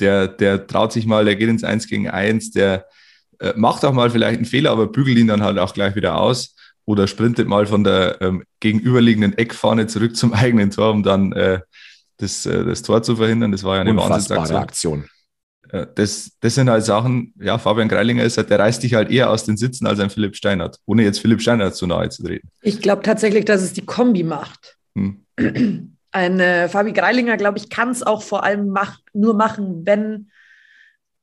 [0.01, 2.87] Der, der traut sich mal, der geht ins Eins gegen Eins, der
[3.41, 6.21] äh, macht auch mal vielleicht einen Fehler, aber bügelt ihn dann halt auch gleich wieder
[6.21, 11.33] aus oder sprintet mal von der ähm, gegenüberliegenden Eckfahne zurück zum eigenen Tor, um dann
[11.33, 11.61] äh,
[12.19, 13.53] das, äh, das Tor zu verhindern.
[13.53, 14.59] Das war ja eine Wahnsinnsaktion.
[14.59, 15.05] Aktion.
[15.71, 19.11] Äh, das, das sind halt Sachen, ja, Fabian Greilinger ist halt, der reißt dich halt
[19.11, 22.23] eher aus den Sitzen als ein Philipp Steinert, ohne jetzt Philipp Steinert zu nahe zu
[22.23, 22.49] treten.
[22.63, 24.77] Ich glaube tatsächlich, dass es die Kombi macht.
[24.95, 25.25] Hm.
[26.11, 30.31] Ein äh, Fabi Greilinger, glaube ich, kann es auch vor allem mach, nur machen, wenn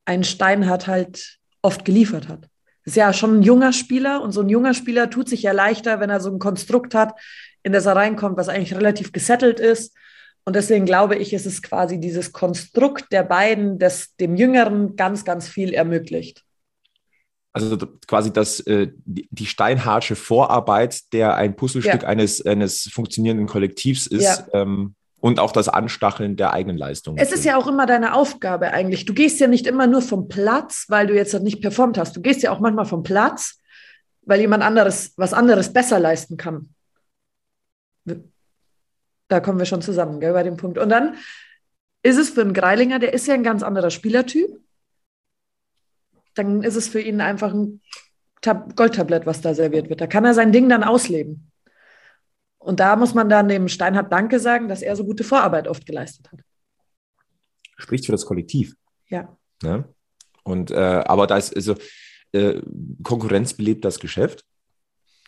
[0.06, 2.48] ein Steinhardt halt oft geliefert hat.
[2.84, 6.00] Ist ja schon ein junger Spieler und so ein junger Spieler tut sich ja leichter,
[6.00, 7.16] wenn er so ein Konstrukt hat,
[7.64, 9.96] in das er reinkommt, was eigentlich relativ gesettelt ist
[10.46, 15.26] und deswegen glaube ich, ist es quasi dieses Konstrukt der beiden, das dem Jüngeren ganz,
[15.26, 16.44] ganz viel ermöglicht.
[17.52, 17.78] Also
[18.08, 22.08] quasi das, äh, die steinhartsche Vorarbeit, der ein Puzzlestück ja.
[22.08, 24.24] eines, eines funktionierenden Kollektivs ist.
[24.24, 24.62] Ja.
[24.62, 27.18] Ähm, und auch das Anstacheln der eigenen Leistung.
[27.18, 29.06] Es ist ja auch immer deine Aufgabe eigentlich.
[29.06, 32.16] Du gehst ja nicht immer nur vom Platz, weil du jetzt nicht performt hast.
[32.16, 33.60] Du gehst ja auch manchmal vom Platz,
[34.22, 36.70] weil jemand anderes was anderes besser leisten kann.
[39.28, 40.78] Da kommen wir schon zusammen, gell, bei dem Punkt.
[40.78, 41.16] Und dann
[42.04, 44.60] ist es für einen Greilinger, der ist ja ein ganz anderer Spielertyp.
[46.36, 47.82] Dann ist es für ihn einfach ein
[48.42, 50.02] Tab Goldtablett, was da serviert wird.
[50.02, 51.52] Da kann er sein Ding dann ausleben.
[52.60, 55.86] Und da muss man dann dem Steinhardt Danke sagen, dass er so gute Vorarbeit oft
[55.86, 56.40] geleistet hat.
[57.78, 58.76] Spricht für das Kollektiv.
[59.08, 59.38] Ja.
[59.64, 59.78] ja?
[59.78, 59.90] Ne?
[60.44, 61.76] Und äh, aber da ist also
[62.32, 62.62] äh,
[63.04, 64.46] Konkurrenz belebt das Geschäft.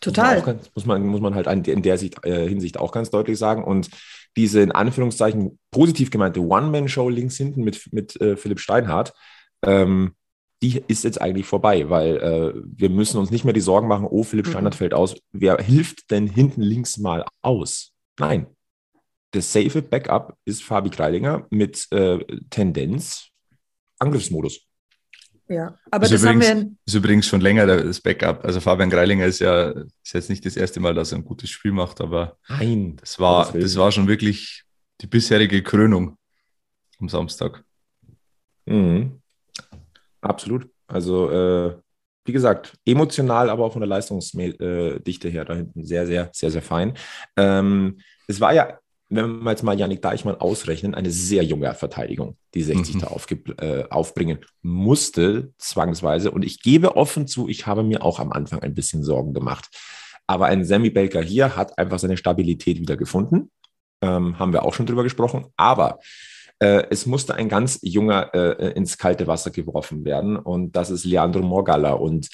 [0.01, 0.38] Total.
[0.38, 3.38] Muss man, muss man, muss man halt in der Sicht, äh, Hinsicht auch ganz deutlich
[3.38, 3.63] sagen.
[3.63, 3.89] Und
[4.36, 9.13] diese in Anführungszeichen positiv gemeinte One-Man-Show links hinten mit, mit äh, Philipp Steinhardt,
[9.63, 10.13] ähm,
[10.62, 14.07] die ist jetzt eigentlich vorbei, weil äh, wir müssen uns nicht mehr die Sorgen machen,
[14.10, 14.51] oh, Philipp mhm.
[14.51, 15.15] Steinhardt fällt aus.
[15.31, 17.93] Wer hilft denn hinten links mal aus?
[18.19, 18.47] Nein.
[19.31, 23.29] Das safe Backup ist Fabi Kreilinger mit äh, Tendenz
[23.99, 24.66] Angriffsmodus.
[25.49, 26.71] Ja, aber ist das übrigens, haben wir.
[26.86, 28.43] Ist übrigens schon länger das Backup.
[28.43, 31.49] Also Fabian Greilinger ist ja ist jetzt nicht das erste Mal, dass er ein gutes
[31.49, 34.63] Spiel macht, aber Nein, das war, das war schon wirklich
[35.01, 36.17] die bisherige Krönung
[36.99, 37.63] am Samstag.
[38.65, 39.21] Mhm.
[40.21, 40.69] Absolut.
[40.88, 41.77] Also, äh,
[42.25, 46.62] wie gesagt, emotional, aber auch von der Leistungsdichte her da hinten sehr, sehr, sehr, sehr
[46.62, 46.93] fein.
[47.38, 48.77] Ähm, es war ja
[49.09, 52.99] wenn wir jetzt mal Janik Deichmann ausrechnen, eine sehr junge Verteidigung, die 60 mhm.
[52.99, 56.31] da äh, aufbringen musste, zwangsweise.
[56.31, 59.69] Und ich gebe offen zu, ich habe mir auch am Anfang ein bisschen Sorgen gemacht.
[60.27, 63.49] Aber ein Sammy Baker hier hat einfach seine Stabilität wieder gefunden.
[64.01, 65.45] Ähm, haben wir auch schon drüber gesprochen.
[65.55, 65.99] Aber
[66.59, 70.35] äh, es musste ein ganz junger äh, ins kalte Wasser geworfen werden.
[70.35, 71.93] Und das ist Leandro Morgalla.
[71.93, 72.29] Und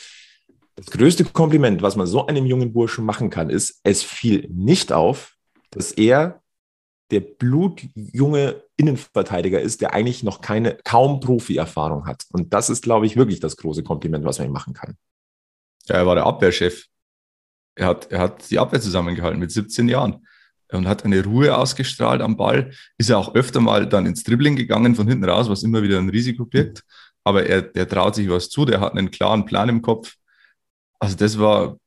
[0.75, 4.91] das größte Kompliment, was man so einem jungen Burschen machen kann, ist, es fiel nicht
[4.91, 5.35] auf,
[5.69, 6.42] dass er
[7.13, 12.25] der blutjunge Innenverteidiger ist, der eigentlich noch keine, kaum Profi-Erfahrung hat.
[12.31, 14.95] Und das ist, glaube ich, wirklich das große Kompliment, was man ihm machen kann.
[15.87, 16.87] Ja, er war der Abwehrchef.
[17.75, 20.25] Er hat, er hat die Abwehr zusammengehalten mit 17 Jahren
[20.71, 22.71] und hat eine Ruhe ausgestrahlt am Ball.
[22.97, 25.99] Ist er auch öfter mal dann ins Dribbling gegangen von hinten raus, was immer wieder
[25.99, 26.83] ein Risiko birgt.
[27.23, 30.15] aber er, der traut sich was zu, der hat einen klaren Plan im Kopf.
[30.99, 31.77] Also das war,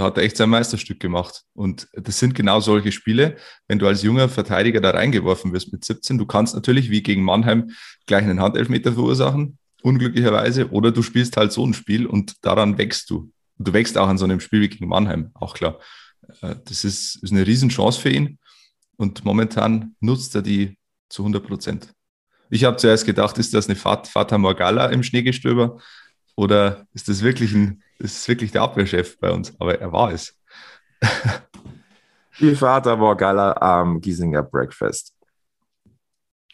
[0.00, 1.42] da hat er echt sein Meisterstück gemacht.
[1.52, 3.36] Und das sind genau solche Spiele,
[3.68, 6.16] wenn du als junger Verteidiger da reingeworfen wirst mit 17.
[6.16, 7.72] Du kannst natürlich wie gegen Mannheim
[8.06, 13.10] gleich einen Handelfmeter verursachen, unglücklicherweise, oder du spielst halt so ein Spiel und daran wächst
[13.10, 13.30] du.
[13.58, 15.78] Du wächst auch an so einem Spiel wie gegen Mannheim, auch klar.
[16.40, 18.38] Äh, das ist, ist eine Riesenchance für ihn
[18.96, 20.78] und momentan nutzt er die
[21.10, 21.92] zu 100 Prozent.
[22.48, 25.78] Ich habe zuerst gedacht, ist das eine Fata Morgalla im Schneegestöber
[26.36, 29.54] oder ist das wirklich, ein, ist wirklich der Abwehrchef bei uns?
[29.60, 30.38] Aber er war es.
[32.40, 35.14] Die Fata Morgalla am Giesinger Breakfast.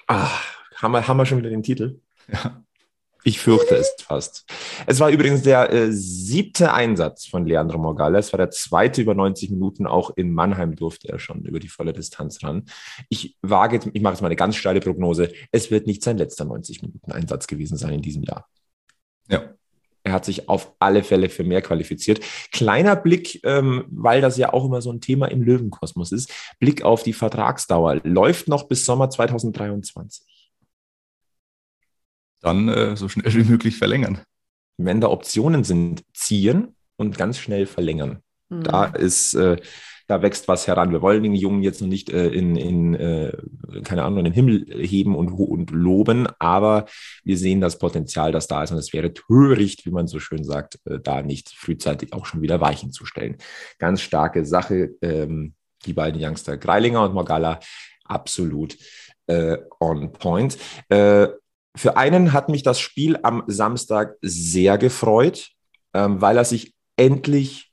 [0.07, 0.43] Ach,
[0.77, 2.01] haben wir, haben wir schon wieder den Titel?
[2.33, 2.63] Ja.
[3.27, 4.45] Ich fürchte es fast.
[4.87, 8.21] Es war übrigens der äh, siebte Einsatz von Leandro Morgalla.
[8.21, 9.89] Es war der zweite über 90 Minuten.
[9.89, 12.67] Auch in Mannheim durfte er schon über die volle Distanz ran.
[13.09, 15.33] Ich wage, ich mache jetzt mal eine ganz steile Prognose.
[15.51, 18.49] Es wird nicht sein letzter 90 Minuten Einsatz gewesen sein in diesem Jahr.
[19.29, 19.56] Ja.
[20.07, 22.21] Er hat sich auf alle Fälle für mehr qualifiziert.
[22.53, 26.33] Kleiner Blick, ähm, weil das ja auch immer so ein Thema im Löwenkosmos ist.
[26.61, 28.01] Blick auf die Vertragsdauer.
[28.05, 30.37] Läuft noch bis Sommer 2023
[32.47, 34.21] dann äh, so schnell wie möglich verlängern.
[34.79, 38.21] Wenn da Optionen sind, ziehen und ganz schnell verlängern.
[38.49, 38.63] Mhm.
[38.63, 39.57] Da ist, äh,
[40.07, 40.93] da wächst was heran.
[40.93, 43.33] Wir wollen den Jungen jetzt noch nicht äh, in, in äh,
[43.85, 46.87] keine Ahnung, in den Himmel heben und, und loben, aber
[47.25, 48.71] wir sehen das Potenzial, das da ist.
[48.71, 52.43] Und es wäre töricht, wie man so schön sagt, äh, da nicht frühzeitig auch schon
[52.43, 53.37] wieder Weichen zu stellen.
[53.79, 54.91] Ganz starke Sache.
[55.03, 57.61] Ähm, die beiden Youngster Greilinger und Morgalla
[58.05, 58.77] absolut
[59.27, 60.59] äh, on point.
[60.89, 61.29] Äh,
[61.77, 65.51] für einen hat mich das Spiel am Samstag sehr gefreut,
[65.95, 67.66] ähm, weil er sich endlich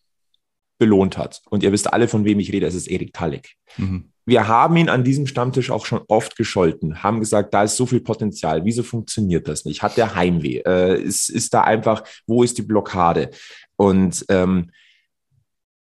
[0.78, 1.42] belohnt hat.
[1.50, 2.66] Und ihr wisst alle, von wem ich rede.
[2.66, 3.56] Es ist Erik Talek.
[3.78, 4.10] Mhm.
[4.26, 7.86] Wir haben ihn an diesem Stammtisch auch schon oft gescholten, haben gesagt, da ist so
[7.86, 8.64] viel Potenzial.
[8.64, 9.84] Wieso funktioniert das nicht?
[9.84, 10.62] Hat der Heimweh?
[10.66, 13.32] Äh, ist, ist da einfach, wo ist die Blockade?
[13.76, 14.72] Und ähm,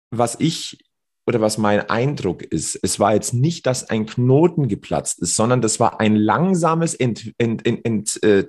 [0.09, 0.79] was ich
[1.29, 5.61] oder was mein Eindruck ist, es war jetzt nicht, dass ein Knoten geplatzt ist, sondern
[5.61, 8.47] das war ein langsames Entzerren, Ent, Ent, Ent, äh,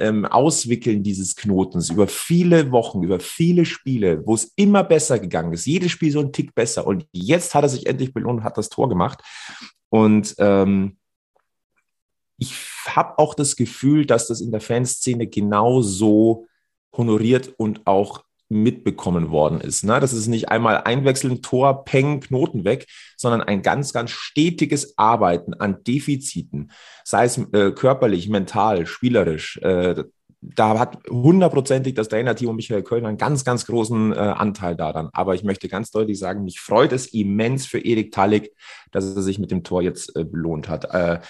[0.00, 5.52] ähm, Auswickeln dieses Knotens über viele Wochen, über viele Spiele, wo es immer besser gegangen
[5.52, 5.66] ist.
[5.66, 6.86] Jedes Spiel so ein Tick besser.
[6.86, 9.20] Und jetzt hat er sich endlich belohnt und hat das Tor gemacht.
[9.90, 10.96] Und ähm,
[12.38, 12.54] ich
[12.86, 16.46] habe auch das Gefühl, dass das in der Fanszene genauso
[16.96, 19.84] honoriert und auch mitbekommen worden ist.
[19.84, 20.00] Ne?
[20.00, 25.54] Das ist nicht einmal einwechseln, Tor, Peng, Knoten weg, sondern ein ganz, ganz stetiges Arbeiten
[25.54, 26.70] an Defiziten,
[27.04, 29.58] sei es äh, körperlich, mental, spielerisch.
[29.58, 30.04] Äh,
[30.40, 35.08] da hat hundertprozentig das Trainerteam und Michael Kölner einen ganz, ganz großen äh, Anteil daran.
[35.12, 38.52] Aber ich möchte ganz deutlich sagen, mich freut es immens für Erik Talik,
[38.92, 40.84] dass er sich mit dem Tor jetzt äh, belohnt hat.
[40.94, 41.20] Äh,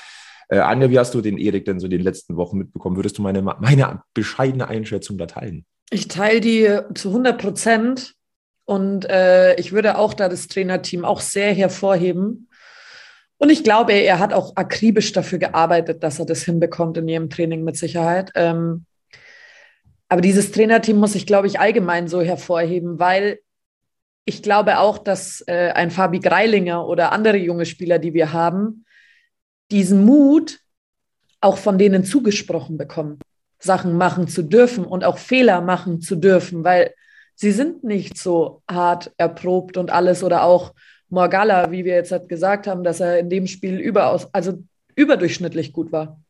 [0.48, 2.96] äh, Anja, wie hast du den Erik denn so in den letzten Wochen mitbekommen?
[2.96, 5.64] Würdest du meine, meine bescheidene Einschätzung da teilen?
[5.90, 8.14] Ich teile die zu 100 Prozent
[8.64, 12.48] und äh, ich würde auch da das Trainerteam auch sehr hervorheben.
[13.38, 17.30] Und ich glaube, er hat auch akribisch dafür gearbeitet, dass er das hinbekommt in jedem
[17.30, 18.32] Training mit Sicherheit.
[18.34, 18.84] Ähm,
[20.08, 23.38] aber dieses Trainerteam muss ich, glaube ich, allgemein so hervorheben, weil
[24.24, 28.84] ich glaube auch, dass äh, ein Fabi Greilinger oder andere junge Spieler, die wir haben,
[29.70, 30.60] diesen Mut
[31.40, 33.18] auch von denen zugesprochen bekommen.
[33.58, 36.94] Sachen machen zu dürfen und auch Fehler machen zu dürfen, weil
[37.34, 40.74] sie sind nicht so hart erprobt und alles oder auch
[41.08, 44.62] Morgalla, wie wir jetzt halt gesagt haben, dass er in dem Spiel überaus, also
[44.94, 46.20] überdurchschnittlich gut war.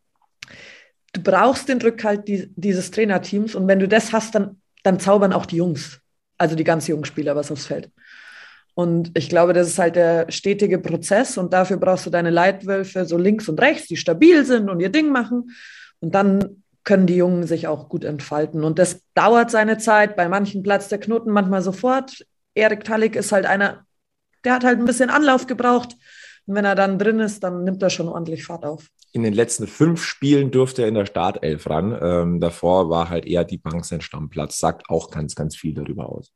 [1.12, 5.33] Du brauchst den Rückhalt die, dieses Trainerteams und wenn du das hast, dann, dann zaubern
[5.33, 6.01] auch die Jungs,
[6.37, 7.91] also die ganz jungen Spieler, was aufs Feld.
[8.75, 13.07] Und ich glaube, das ist halt der stetige Prozess und dafür brauchst du deine Leitwölfe
[13.07, 15.51] so links und rechts, die stabil sind und ihr Ding machen.
[15.99, 18.64] Und dann können die Jungen sich auch gut entfalten.
[18.64, 20.17] Und das dauert seine Zeit.
[20.17, 22.25] Bei manchen platzt der Knoten manchmal sofort.
[22.55, 23.85] Erik Talik ist halt einer,
[24.45, 25.97] der hat halt ein bisschen Anlauf gebraucht.
[26.47, 28.87] Und wenn er dann drin ist, dann nimmt er schon ordentlich Fahrt auf.
[29.12, 31.97] In den letzten fünf Spielen durfte er in der Startelf ran.
[32.01, 34.59] Ähm, davor war halt eher die Bank sein Stammplatz.
[34.59, 36.33] Sagt auch ganz, ganz viel darüber aus.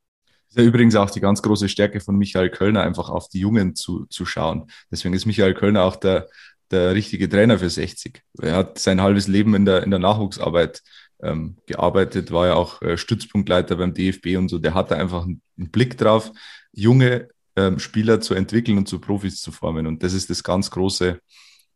[0.53, 3.39] Das ist ja übrigens auch die ganz große Stärke von Michael Kölner, einfach auf die
[3.39, 4.67] Jungen zu, zu schauen.
[4.91, 6.27] Deswegen ist Michael Kölner auch der,
[6.73, 8.21] der richtige Trainer für 60.
[8.41, 10.81] Er hat sein halbes Leben in der, in der Nachwuchsarbeit
[11.21, 14.59] ähm, gearbeitet, war ja auch äh, Stützpunktleiter beim DFB und so.
[14.59, 16.31] Der hatte einfach einen, einen Blick drauf,
[16.73, 19.87] junge ähm, Spieler zu entwickeln und zu Profis zu formen.
[19.87, 21.19] Und das ist das ganz große,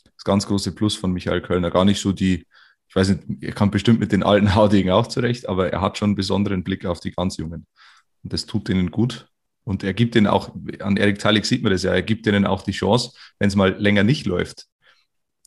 [0.04, 1.72] das ganz große Plus von Michael Kölner.
[1.72, 2.46] Gar nicht so die,
[2.90, 5.98] ich weiß nicht, er kann bestimmt mit den alten Haudegen auch zurecht, aber er hat
[5.98, 7.68] schon einen besonderen Blick auf die ganz Jungen.
[8.24, 9.30] Und das tut ihnen gut.
[9.64, 12.46] Und er gibt ihnen auch, an Erik Talik sieht man das ja, er gibt ihnen
[12.46, 14.66] auch die Chance, wenn es mal länger nicht läuft,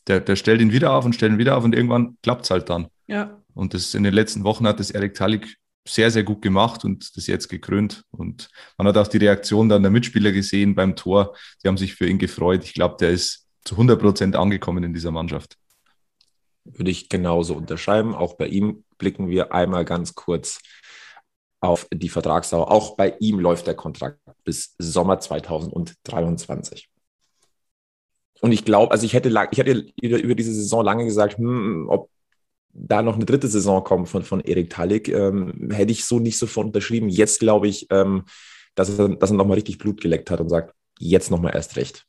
[0.07, 2.51] der, der stellt ihn wieder auf und stellt ihn wieder auf und irgendwann klappt es
[2.51, 2.87] halt dann.
[3.07, 3.41] Ja.
[3.53, 7.15] Und das in den letzten Wochen hat das Erik Talik sehr, sehr gut gemacht und
[7.17, 8.03] das jetzt gekrönt.
[8.11, 11.35] Und man hat auch die Reaktion dann der Mitspieler gesehen beim Tor.
[11.63, 12.63] Die haben sich für ihn gefreut.
[12.63, 15.57] Ich glaube, der ist zu 100 Prozent angekommen in dieser Mannschaft.
[16.63, 18.13] Würde ich genauso unterschreiben.
[18.13, 20.59] Auch bei ihm blicken wir einmal ganz kurz
[21.59, 22.71] auf die Vertragsdauer.
[22.71, 26.90] Auch bei ihm läuft der Kontrakt bis Sommer 2023.
[28.41, 32.09] Und ich glaube, also ich hätte, ich hätte über diese Saison lange gesagt, hm, ob
[32.73, 36.37] da noch eine dritte Saison kommt von, von Erik Talik, ähm, hätte ich so nicht
[36.37, 37.09] sofort unterschrieben.
[37.09, 38.23] Jetzt glaube ich, ähm,
[38.75, 42.05] dass er, dass er nochmal richtig Blut geleckt hat und sagt, jetzt nochmal erst recht.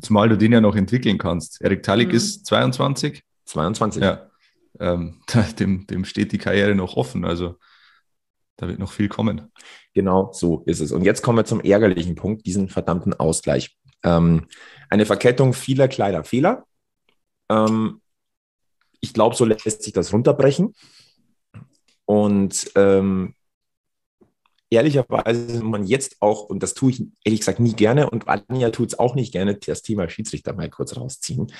[0.00, 1.60] Zumal du den ja noch entwickeln kannst.
[1.60, 2.14] Erik Talik mhm.
[2.14, 3.22] ist 22.
[3.44, 4.02] 22.
[4.02, 4.30] Ja.
[4.80, 5.20] Ähm,
[5.58, 7.24] dem, dem steht die Karriere noch offen.
[7.24, 7.56] Also
[8.56, 9.52] da wird noch viel kommen.
[9.94, 10.92] Genau so ist es.
[10.92, 13.76] Und jetzt kommen wir zum ärgerlichen Punkt, diesen verdammten Ausgleich.
[14.04, 14.46] Ähm,
[14.90, 16.66] eine Verkettung vieler kleiner Fehler.
[17.50, 18.00] Ähm,
[19.00, 20.74] ich glaube, so lässt sich das runterbrechen.
[22.04, 23.34] Und ähm,
[24.70, 28.88] ehrlicherweise man jetzt auch, und das tue ich ehrlich gesagt nie gerne, und Anja tut
[28.88, 31.52] es auch nicht gerne, das Thema Schiedsrichter mal kurz rausziehen.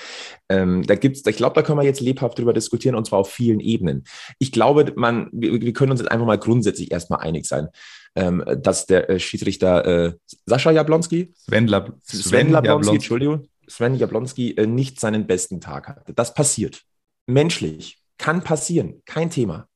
[0.49, 3.31] Ähm, da gibt's, ich glaube, da können wir jetzt lebhaft drüber diskutieren, und zwar auf
[3.31, 4.03] vielen Ebenen.
[4.39, 7.69] Ich glaube, man, wir, wir können uns jetzt einfach mal grundsätzlich erstmal einig sein.
[8.17, 10.13] Ähm, dass der äh, Schiedsrichter äh,
[10.45, 15.59] Sascha Jablonski, Sven, Lab Sven, Sven Jablonski, Jablonski, Entschuldigung, Sven Jablonski äh, nicht seinen besten
[15.59, 16.13] Tag hatte.
[16.13, 16.83] Das passiert.
[17.27, 18.01] Menschlich.
[18.17, 19.01] Kann passieren.
[19.05, 19.67] Kein Thema.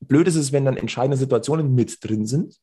[0.00, 2.56] Blöd ist es, wenn dann entscheidende Situationen mit drin sind.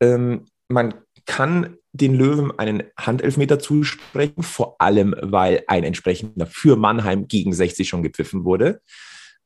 [0.00, 0.94] Ähm, man
[1.26, 7.88] kann den Löwen einen Handelfmeter zusprechen, vor allem weil ein entsprechender für Mannheim gegen 60
[7.88, 8.80] schon gepfiffen wurde.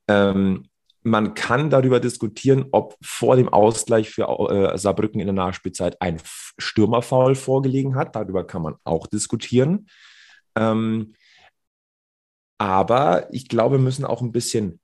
[0.08, 0.68] Ähm,
[1.02, 6.20] man kann darüber diskutieren, ob vor dem Ausgleich für äh, Saarbrücken in der Nachspielzeit ein
[6.58, 8.16] Stürmerfoul vorgelegen hat.
[8.16, 9.88] Darüber kann man auch diskutieren.
[10.56, 11.14] Ähm,
[12.58, 14.80] aber ich glaube, wir müssen auch ein bisschen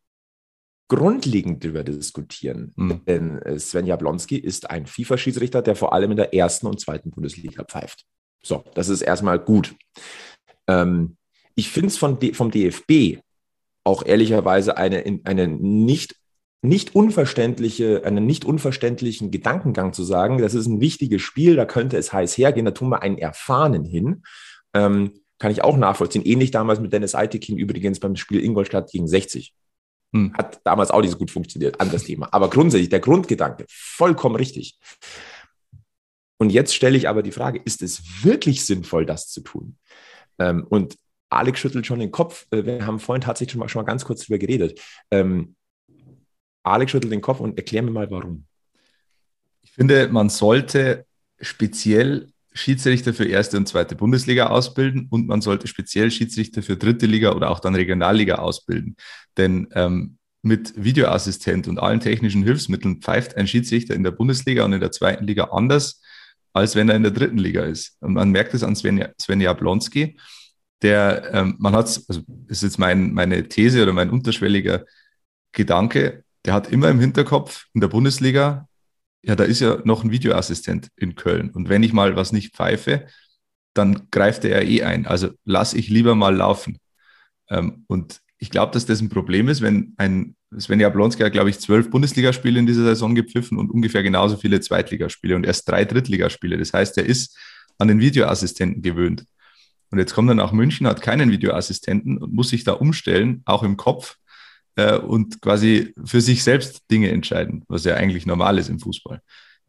[0.89, 2.73] grundlegend darüber diskutieren.
[2.77, 3.01] Mhm.
[3.07, 7.11] Denn äh, Sven Jablonski ist ein FIFA-Schiedsrichter, der vor allem in der ersten und zweiten
[7.11, 8.05] Bundesliga pfeift.
[8.43, 9.75] So, das ist erstmal gut.
[10.69, 11.17] Ähm,
[11.55, 13.21] ich finde es vom DFB
[13.85, 16.17] auch ehrlicherweise eine, eine nicht,
[16.63, 21.97] nicht unverständliche, einen nicht unverständlichen Gedankengang zu sagen, das ist ein wichtiges Spiel, da könnte
[21.97, 24.23] es heiß hergehen, da tun wir einen Erfahrenen hin.
[24.75, 26.25] Ähm, kann ich auch nachvollziehen.
[26.25, 29.53] Ähnlich damals mit Dennis Eitekin übrigens beim Spiel Ingolstadt gegen 60.
[30.15, 30.33] Hm.
[30.35, 32.29] Hat damals auch nicht so gut funktioniert, anderes Thema.
[32.33, 34.79] Aber grundsätzlich, der Grundgedanke, vollkommen richtig.
[36.39, 39.77] Und jetzt stelle ich aber die Frage, ist es wirklich sinnvoll, das zu tun?
[40.39, 40.97] Ähm, und
[41.31, 42.47] Alex schüttelt schon den Kopf.
[42.51, 44.81] Äh, wir haben vorhin tatsächlich schon mal, schon mal ganz kurz drüber geredet.
[45.11, 45.57] Ähm,
[46.63, 48.47] Alex schüttelt den Kopf und erklär mir mal, warum.
[49.63, 51.07] Ich finde, man sollte
[51.41, 57.07] speziell Schiedsrichter für erste und zweite Bundesliga ausbilden und man sollte speziell Schiedsrichter für dritte
[57.07, 58.97] Liga oder auch dann Regionalliga ausbilden.
[59.37, 64.73] Denn ähm, mit Videoassistent und allen technischen Hilfsmitteln pfeift ein Schiedsrichter in der Bundesliga und
[64.73, 66.01] in der zweiten Liga anders,
[66.53, 67.97] als wenn er in der dritten Liga ist.
[68.01, 70.17] Und man merkt es an Sven, Sven Jablonski,
[70.83, 74.85] der, ähm, man hat also ist jetzt mein, meine These oder mein unterschwelliger
[75.53, 78.69] Gedanke, der hat immer im Hinterkopf in der Bundesliga,
[79.27, 81.51] ja, da ist ja noch ein Videoassistent in Köln.
[81.51, 83.07] Und wenn ich mal was nicht pfeife,
[83.73, 85.07] dann greift er eh ein.
[85.07, 86.79] Also lass ich lieber mal laufen.
[87.49, 91.51] Ähm, und ich glaube, dass das ein Problem ist, wenn ein Sven Jablonski hat, glaube
[91.51, 95.85] ich, zwölf Bundesligaspiele in dieser Saison gepfiffen und ungefähr genauso viele Zweitligaspiele und erst drei
[95.85, 96.59] Drittligaspiele.
[96.59, 97.37] Das heißt, er ist
[97.79, 99.25] an den Videoassistenten gewöhnt.
[99.91, 103.63] Und jetzt kommt er nach München, hat keinen Videoassistenten und muss sich da umstellen, auch
[103.63, 104.17] im Kopf,
[104.77, 109.21] äh, und quasi für sich selbst Dinge entscheiden, was ja eigentlich normal ist im Fußball.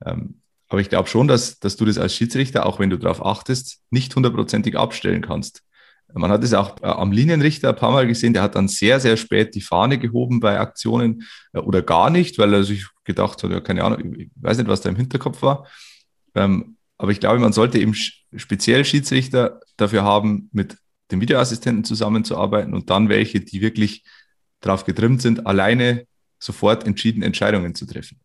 [0.06, 3.26] Ähm, aber ich glaube schon, dass, dass du das als Schiedsrichter, auch wenn du darauf
[3.26, 5.62] achtest, nicht hundertprozentig abstellen kannst.
[6.14, 9.00] Man hat es auch äh, am Linienrichter ein paar Mal gesehen, der hat dann sehr,
[9.00, 13.44] sehr spät die Fahne gehoben bei Aktionen äh, oder gar nicht, weil er sich gedacht
[13.44, 15.68] hat, ja, keine Ahnung, ich weiß nicht, was da im Hinterkopf war.
[16.34, 20.78] Ähm, aber ich glaube, man sollte eben speziell Schiedsrichter dafür haben, mit
[21.12, 24.04] dem Videoassistenten zusammenzuarbeiten und dann welche, die wirklich
[24.66, 26.06] darauf getrimmt sind, alleine
[26.40, 28.20] sofort entschieden Entscheidungen zu treffen.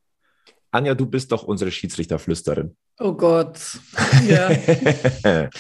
[0.73, 2.77] Anja, du bist doch unsere Schiedsrichterflüsterin.
[2.99, 3.59] Oh Gott.
[4.27, 4.51] Ja.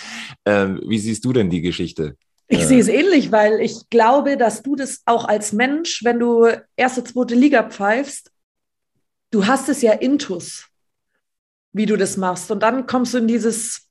[0.45, 2.16] ähm, wie siehst du denn die Geschichte?
[2.47, 6.19] Ich äh, sehe es ähnlich, weil ich glaube, dass du das auch als Mensch, wenn
[6.19, 8.31] du erste, zweite Liga pfeifst,
[9.31, 10.69] du hast es ja intus,
[11.73, 12.51] wie du das machst.
[12.51, 13.88] Und dann kommst du in dieses,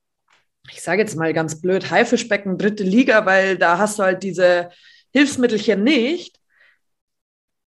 [0.71, 4.69] ich sage jetzt mal ganz blöd, Haifischbecken, dritte Liga, weil da hast du halt diese
[5.12, 6.38] Hilfsmittelchen nicht.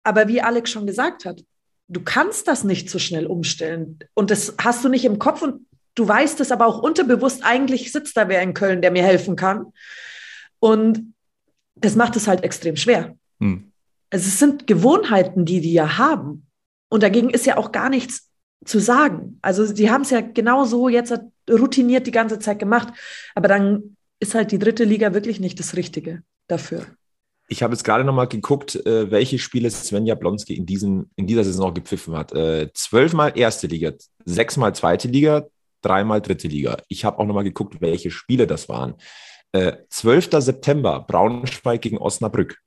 [0.04, 1.44] Aber wie Alex schon gesagt hat,
[1.88, 4.00] du kannst das nicht so schnell umstellen.
[4.14, 7.92] Und das hast du nicht im Kopf und du weißt es aber auch unterbewusst, eigentlich
[7.92, 9.74] sitzt da wer in Köln, der mir helfen kann.
[10.60, 11.14] Und
[11.76, 13.16] das macht es halt extrem schwer.
[13.40, 13.72] Hm.
[14.10, 16.48] Also es sind Gewohnheiten, die die ja haben.
[16.90, 18.30] Und dagegen ist ja auch gar nichts
[18.66, 19.40] zu sagen.
[19.42, 21.14] Also die haben es ja genauso jetzt
[21.50, 22.94] routiniert die ganze Zeit gemacht.
[23.36, 26.86] Aber dann ist halt die dritte Liga wirklich nicht das Richtige dafür.
[27.52, 31.44] Ich habe jetzt gerade nochmal geguckt, äh, welche Spiele Svenja Blonski in, diesem, in dieser
[31.44, 32.32] Saison gepfiffen hat.
[32.32, 33.92] Äh, zwölfmal erste Liga,
[34.24, 35.48] sechsmal zweite Liga,
[35.82, 36.78] dreimal dritte Liga.
[36.88, 38.96] Ich habe auch nochmal geguckt, welche Spiele das waren.
[39.52, 40.30] Äh, 12.
[40.38, 42.58] September, Braunschweig gegen Osnabrück.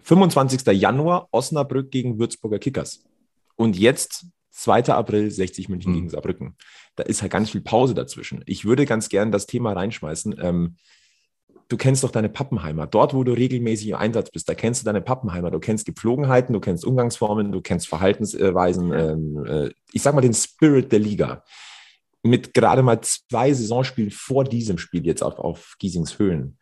[0.00, 0.66] 25.
[0.68, 3.04] Januar, Osnabrück gegen Würzburger Kickers.
[3.56, 4.86] Und jetzt 2.
[4.86, 5.96] April, 60 München mhm.
[5.96, 6.56] gegen Saarbrücken.
[6.96, 8.42] Da ist halt ganz viel Pause dazwischen.
[8.46, 10.34] Ich würde ganz gern das Thema reinschmeißen.
[10.40, 10.76] Ähm,
[11.72, 12.86] du kennst doch deine Pappenheimer.
[12.86, 15.50] Dort, wo du regelmäßig im Einsatz bist, da kennst du deine Pappenheimer.
[15.50, 18.92] Du kennst Gepflogenheiten, du kennst Umgangsformen, du kennst Verhaltensweisen.
[18.92, 21.44] Ähm, äh, ich sag mal den Spirit der Liga.
[22.22, 26.58] Mit gerade mal zwei Saisonspielen vor diesem Spiel jetzt auf, auf Giesings Höhen,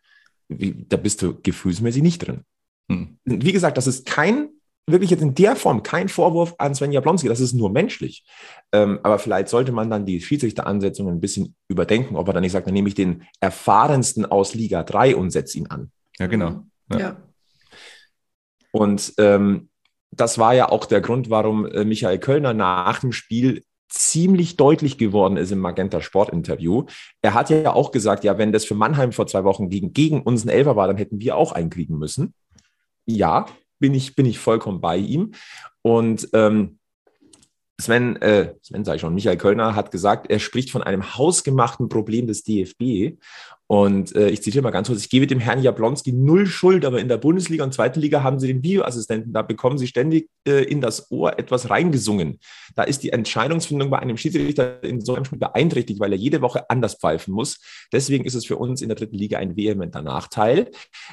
[0.47, 2.45] wie, da bist du gefühlsmäßig nicht drin.
[2.89, 3.19] Hm.
[3.25, 4.49] Wie gesagt, das ist kein
[4.87, 8.25] wirklich jetzt in der Form kein Vorwurf an Sven Jablonski, das ist nur menschlich.
[8.71, 12.51] Ähm, aber vielleicht sollte man dann die Schiedsrichteransetzungen ein bisschen überdenken, ob er dann nicht
[12.51, 15.91] sagt, dann nehme ich den erfahrensten aus Liga 3 und setze ihn an.
[16.19, 16.63] Ja, genau.
[16.91, 16.99] Ja.
[16.99, 17.17] ja.
[18.71, 19.69] Und ähm,
[20.11, 24.97] das war ja auch der Grund, warum äh, Michael Kölner nach dem Spiel ziemlich deutlich
[24.97, 26.85] geworden ist im Magenta Sport Interview.
[27.21, 30.21] Er hat ja auch gesagt, ja, wenn das für Mannheim vor zwei Wochen gegen, gegen
[30.21, 32.33] unseren Elfer war, dann hätten wir auch einkriegen müssen.
[33.05, 33.45] Ja,
[33.81, 35.33] bin ich, bin ich vollkommen bei ihm.
[35.81, 36.79] Und ähm,
[37.81, 41.89] Sven, äh, Sven sage ich schon, Michael Kölner hat gesagt, er spricht von einem hausgemachten
[41.89, 43.17] Problem des DFB.
[43.67, 46.99] Und äh, ich zitiere mal ganz kurz, ich gebe dem Herrn Jablonski null Schuld, aber
[46.99, 50.65] in der Bundesliga und zweiten Liga haben sie den Videoassistenten, da bekommen sie ständig äh,
[50.65, 52.39] in das Ohr etwas reingesungen.
[52.75, 56.41] Da ist die Entscheidungsfindung bei einem Schiedsrichter in so einem Spiel beeinträchtigt, weil er jede
[56.41, 57.61] Woche anders pfeifen muss.
[57.93, 60.69] Deswegen ist es für uns in der dritten Liga ein vehementer Nachteil.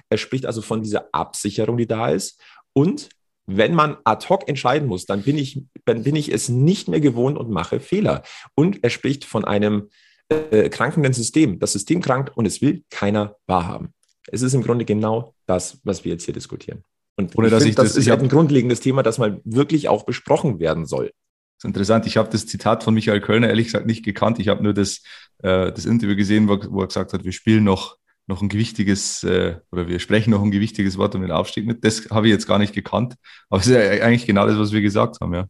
[0.09, 2.43] Er spricht also von dieser Absicherung, die da ist.
[2.79, 3.09] Und
[3.47, 7.01] wenn man ad hoc entscheiden muss, dann bin ich, dann bin ich es nicht mehr
[7.01, 8.23] gewohnt und mache Fehler.
[8.55, 9.89] Und er spricht von einem
[10.29, 11.59] äh, krankenden System.
[11.59, 13.95] Das System krankt und es will keiner wahrhaben.
[14.31, 16.85] Es ist im Grunde genau das, was wir jetzt hier diskutieren.
[17.17, 19.89] Und Ohne, dass find, ich das, das ist ja ein grundlegendes Thema, das mal wirklich
[19.89, 21.07] auch besprochen werden soll.
[21.07, 22.07] Das ist interessant.
[22.07, 24.39] Ich habe das Zitat von Michael Kölner ehrlich gesagt nicht gekannt.
[24.39, 25.03] Ich habe nur das,
[25.43, 27.97] äh, das Interview gesehen, wo, wo, er gesagt hat, wir spielen noch
[28.29, 31.85] noch ein gewichtiges, äh, oder wir sprechen noch ein gewichtiges Wort um den Aufstieg mit.
[31.85, 33.15] Das habe ich jetzt gar nicht gekannt.
[33.49, 35.47] Aber es ist ja eigentlich genau das, was wir gesagt haben, ja.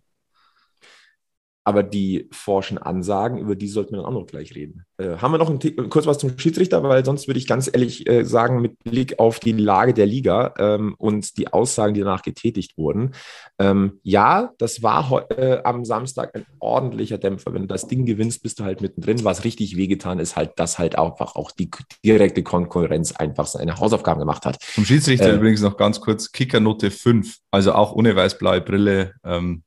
[1.68, 4.87] Aber die forschen Ansagen, über die sollten wir dann auch noch gleich reden.
[4.96, 5.59] Äh, haben wir noch ein,
[5.90, 9.38] kurz was zum Schiedsrichter, weil sonst würde ich ganz ehrlich äh, sagen, mit Blick auf
[9.38, 13.11] die Lage der Liga ähm, und die Aussagen, die danach getätigt wurden.
[13.59, 17.52] Ähm, ja, das war äh, am Samstag ein ordentlicher Dämpfer.
[17.52, 19.22] Wenn du das Ding gewinnst, bist du halt mittendrin.
[19.24, 21.68] Was richtig wehgetan ist, halt, dass halt einfach auch die
[22.02, 24.57] direkte Konkurrenz einfach seine Hausaufgaben gemacht hat.
[24.72, 29.12] Zum Schiedsrichter äh, übrigens noch ganz kurz, Kickernote 5, also auch ohne weiß-blaue Brille.
[29.22, 29.64] Ähm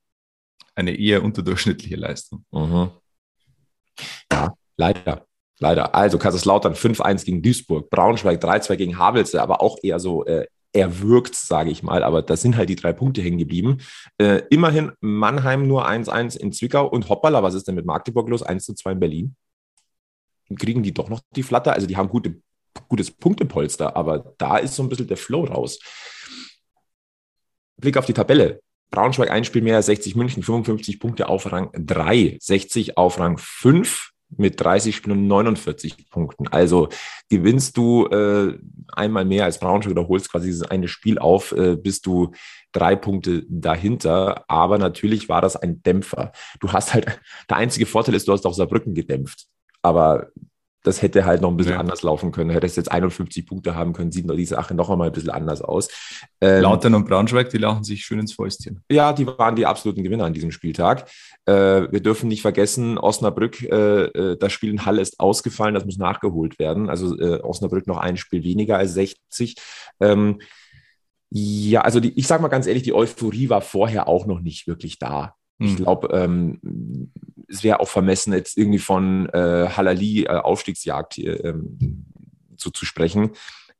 [0.81, 2.45] eine eher unterdurchschnittliche Leistung.
[2.51, 2.91] Mhm.
[4.31, 5.25] Ja, leider.
[5.59, 5.93] Leider.
[5.93, 11.35] Also Kaiserslautern 5-1 gegen Duisburg, Braunschweig 3-2 gegen Havelse, aber auch eher so äh, erwürgt,
[11.35, 12.01] sage ich mal.
[12.03, 13.77] Aber da sind halt die drei Punkte hängen geblieben.
[14.17, 18.43] Äh, immerhin Mannheim nur 1-1 in Zwickau und hoppala, was ist denn mit Magdeburg los?
[18.43, 19.35] 1-2 in Berlin.
[20.57, 21.73] Kriegen die doch noch die Flatter?
[21.73, 22.41] Also die haben gute,
[22.87, 25.79] gutes Punktepolster, aber da ist so ein bisschen der Flow raus.
[27.77, 28.61] Blick auf die Tabelle.
[28.91, 34.11] Braunschweig ein Spiel mehr, 60 München, 55 Punkte auf Rang 3, 60 auf Rang 5
[34.37, 36.47] mit 30 Spielen und 49 Punkten.
[36.47, 36.89] Also
[37.29, 38.57] gewinnst du äh,
[38.93, 42.31] einmal mehr als Braunschweig oder holst quasi dieses eine Spiel auf, äh, bist du
[42.71, 44.45] drei Punkte dahinter.
[44.49, 46.31] Aber natürlich war das ein Dämpfer.
[46.59, 49.47] Du hast halt, der einzige Vorteil ist, du hast auch Saarbrücken gedämpft.
[49.81, 50.27] Aber
[50.83, 51.79] das hätte halt noch ein bisschen ja.
[51.79, 52.49] anders laufen können.
[52.49, 55.89] Hättest jetzt 51 Punkte haben können, sieht die Sache noch einmal ein bisschen anders aus.
[56.39, 58.83] Ähm, Lautern und Braunschweig, die lachen sich schön ins Fäustchen.
[58.89, 61.09] Ja, die waren die absoluten Gewinner an diesem Spieltag.
[61.45, 65.85] Äh, wir dürfen nicht vergessen, Osnabrück, äh, äh, das Spiel in Halle ist ausgefallen, das
[65.85, 66.89] muss nachgeholt werden.
[66.89, 69.55] Also äh, Osnabrück noch ein Spiel weniger als 60.
[69.99, 70.39] Ähm,
[71.29, 74.67] ja, also die, ich sage mal ganz ehrlich, die Euphorie war vorher auch noch nicht
[74.67, 75.35] wirklich da.
[75.61, 75.75] Ich hm.
[75.77, 77.11] glaube, ähm,
[77.47, 82.05] es wäre auch vermessen, jetzt irgendwie von äh, Halali äh, Aufstiegsjagd hier, ähm,
[82.57, 83.31] zu, zu sprechen.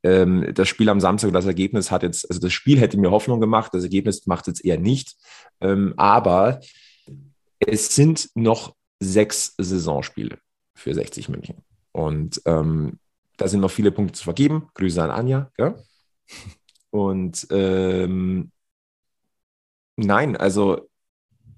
[0.04, 3.40] Ähm, das Spiel am Samstag, das Ergebnis hat jetzt, also das Spiel hätte mir Hoffnung
[3.40, 5.16] gemacht, das Ergebnis macht jetzt eher nicht.
[5.60, 6.60] Ähm, aber
[7.58, 10.38] es sind noch sechs Saisonspiele
[10.74, 11.64] für 60 München.
[11.90, 12.98] Und ähm,
[13.36, 14.68] da sind noch viele Punkte zu vergeben.
[14.74, 15.50] Grüße an Anja.
[15.58, 15.74] Ja?
[16.90, 18.52] Und ähm,
[19.96, 20.88] nein, also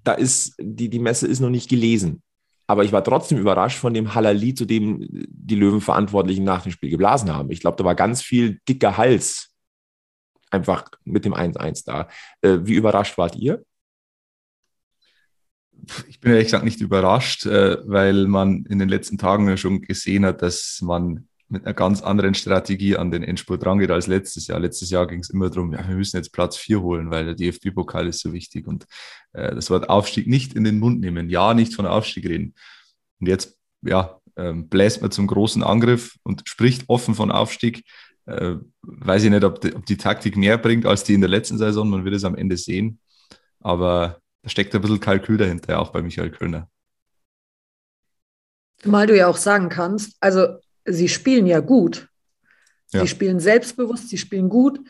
[0.05, 2.23] da ist, die, die Messe ist noch nicht gelesen.
[2.67, 6.91] Aber ich war trotzdem überrascht von dem Halali, zu dem die Löwenverantwortlichen nach dem Spiel
[6.91, 7.51] geblasen haben.
[7.51, 9.51] Ich glaube, da war ganz viel dicker Hals
[10.51, 12.09] einfach mit dem 1-1 da.
[12.41, 13.65] Äh, wie überrascht wart ihr?
[16.09, 20.25] Ich bin ehrlich gesagt nicht überrascht, äh, weil man in den letzten Tagen schon gesehen
[20.25, 24.59] hat, dass man mit einer ganz anderen Strategie an den Endspurt rangeht als letztes Jahr.
[24.59, 27.35] Letztes Jahr ging es immer darum, ja, wir müssen jetzt Platz 4 holen, weil der
[27.35, 28.67] DFB-Pokal ist so wichtig.
[28.67, 28.87] Und
[29.33, 32.55] äh, das Wort Aufstieg nicht in den Mund nehmen, ja, nicht von Aufstieg reden.
[33.21, 37.85] Und jetzt, ja, ähm, bläst man zum großen Angriff und spricht offen von Aufstieg.
[38.27, 41.31] Äh, weiß ich nicht, ob die, ob die Taktik mehr bringt als die in der
[41.31, 41.89] letzten Saison.
[41.89, 42.99] Man wird es am Ende sehen.
[43.61, 46.69] Aber da steckt ein bisschen Kalkül dahinter, auch bei Michael Kölner.
[48.85, 52.09] Mal du ja auch sagen kannst, also sie spielen ja gut.
[52.93, 53.01] Ja.
[53.01, 54.81] Sie spielen selbstbewusst, sie spielen gut.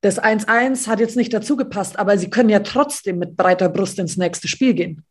[0.00, 3.98] Das 1-1 hat jetzt nicht dazu gepasst, aber sie können ja trotzdem mit breiter Brust
[3.98, 5.04] ins nächste Spiel gehen.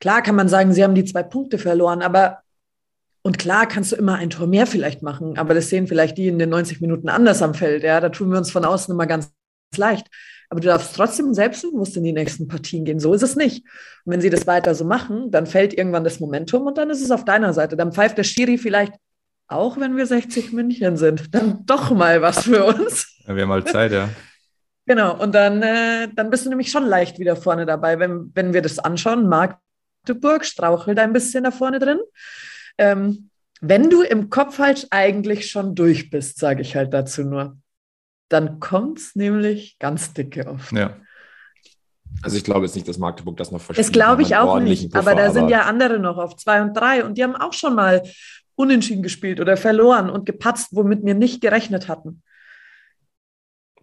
[0.00, 2.40] Klar kann man sagen, sie haben die zwei Punkte verloren, aber
[3.22, 6.28] und klar kannst du immer ein Tor mehr vielleicht machen, aber das sehen vielleicht die
[6.28, 7.82] in den 90 Minuten anders am Feld.
[7.82, 9.32] Ja, da tun wir uns von außen immer ganz
[9.76, 10.08] leicht.
[10.54, 13.00] Aber du darfst trotzdem selbstbewusst in die nächsten Partien gehen.
[13.00, 13.64] So ist es nicht.
[14.04, 17.02] Und wenn sie das weiter so machen, dann fällt irgendwann das Momentum und dann ist
[17.02, 17.76] es auf deiner Seite.
[17.76, 18.92] Dann pfeift der Schiri vielleicht,
[19.48, 23.18] auch wenn wir 60 München sind, dann doch mal was für uns.
[23.26, 24.08] Ja, wir haben mal Zeit, ja.
[24.86, 27.98] Genau, und dann, äh, dann bist du nämlich schon leicht wieder vorne dabei.
[27.98, 31.98] Wenn, wenn wir das anschauen, Magdeburg strauchelt ein bisschen da vorne drin.
[32.78, 33.28] Ähm,
[33.60, 37.56] wenn du im Kopf halt eigentlich schon durch bist, sage ich halt dazu nur
[38.34, 40.72] dann kommt es nämlich ganz dicke oft.
[40.72, 40.96] Ja.
[42.22, 43.84] Also ich glaube jetzt nicht, dass Magdeburg das noch versteht.
[43.84, 44.90] Das glaube ich auch nicht.
[44.90, 47.36] Puffer, aber da aber sind ja andere noch auf zwei und drei und die haben
[47.36, 48.02] auch schon mal
[48.56, 52.22] unentschieden gespielt oder verloren und gepatzt, womit wir nicht gerechnet hatten.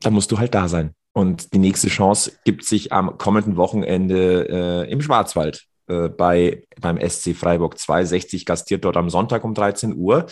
[0.01, 0.95] Da musst du halt da sein.
[1.13, 6.97] Und die nächste Chance gibt sich am kommenden Wochenende äh, im Schwarzwald äh, bei, beim
[6.97, 10.25] SC Freiburg 260, gastiert dort am Sonntag um 13 Uhr.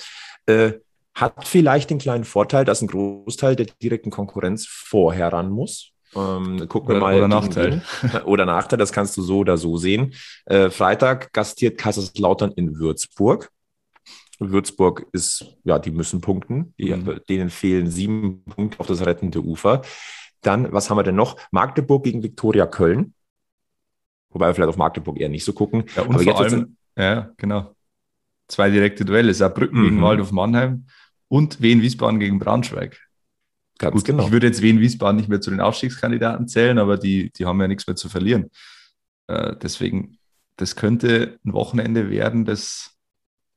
[0.46, 0.74] Äh,
[1.20, 5.92] hat vielleicht den kleinen Vorteil, dass ein Großteil der direkten Konkurrenz vorher ran muss.
[6.16, 7.16] Ähm, gucken wir mal.
[7.16, 7.82] Oder Nachteil.
[8.26, 10.14] Oder Nachteil, das kannst du so oder so sehen.
[10.46, 13.52] Äh, Freitag gastiert Kaiserslautern in Würzburg.
[14.40, 16.74] Würzburg ist, ja, die müssen punkten.
[16.80, 17.20] Die, mhm.
[17.28, 19.82] Denen fehlen sieben Punkte auf das rettende Ufer.
[20.42, 21.38] Dann, was haben wir denn noch?
[21.52, 23.14] Magdeburg gegen Viktoria Köln.
[24.30, 25.84] Wobei wir vielleicht auf Magdeburg eher nicht so gucken.
[25.96, 27.76] Ja, und Aber vor allem, ja, genau.
[28.48, 29.34] Zwei direkte Duelle.
[29.34, 29.84] Saarbrücken mhm.
[29.84, 30.86] gegen Waldhof Mannheim
[31.30, 33.00] und Wien Wiesbaden gegen Braunschweig.
[33.78, 34.26] Ganz Gut, genau.
[34.26, 37.62] Ich würde jetzt Wien Wiesbaden nicht mehr zu den Aufstiegskandidaten zählen, aber die, die haben
[37.62, 38.52] ja nichts mehr zu verlieren.
[39.28, 40.18] Äh, deswegen,
[40.58, 42.98] das könnte ein Wochenende werden, das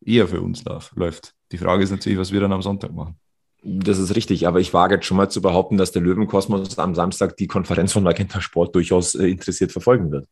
[0.01, 0.65] eher für uns
[0.95, 1.35] läuft.
[1.51, 3.19] Die Frage ist natürlich, was wir dann am Sonntag machen.
[3.65, 6.95] Das ist richtig, aber ich wage jetzt schon mal zu behaupten, dass der Löwenkosmos am
[6.95, 10.29] Samstag die Konferenz von Magenta Sport durchaus äh, interessiert verfolgen wird.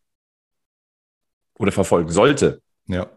[1.59, 2.61] Oder verfolgen sollte.
[2.86, 3.09] Ja.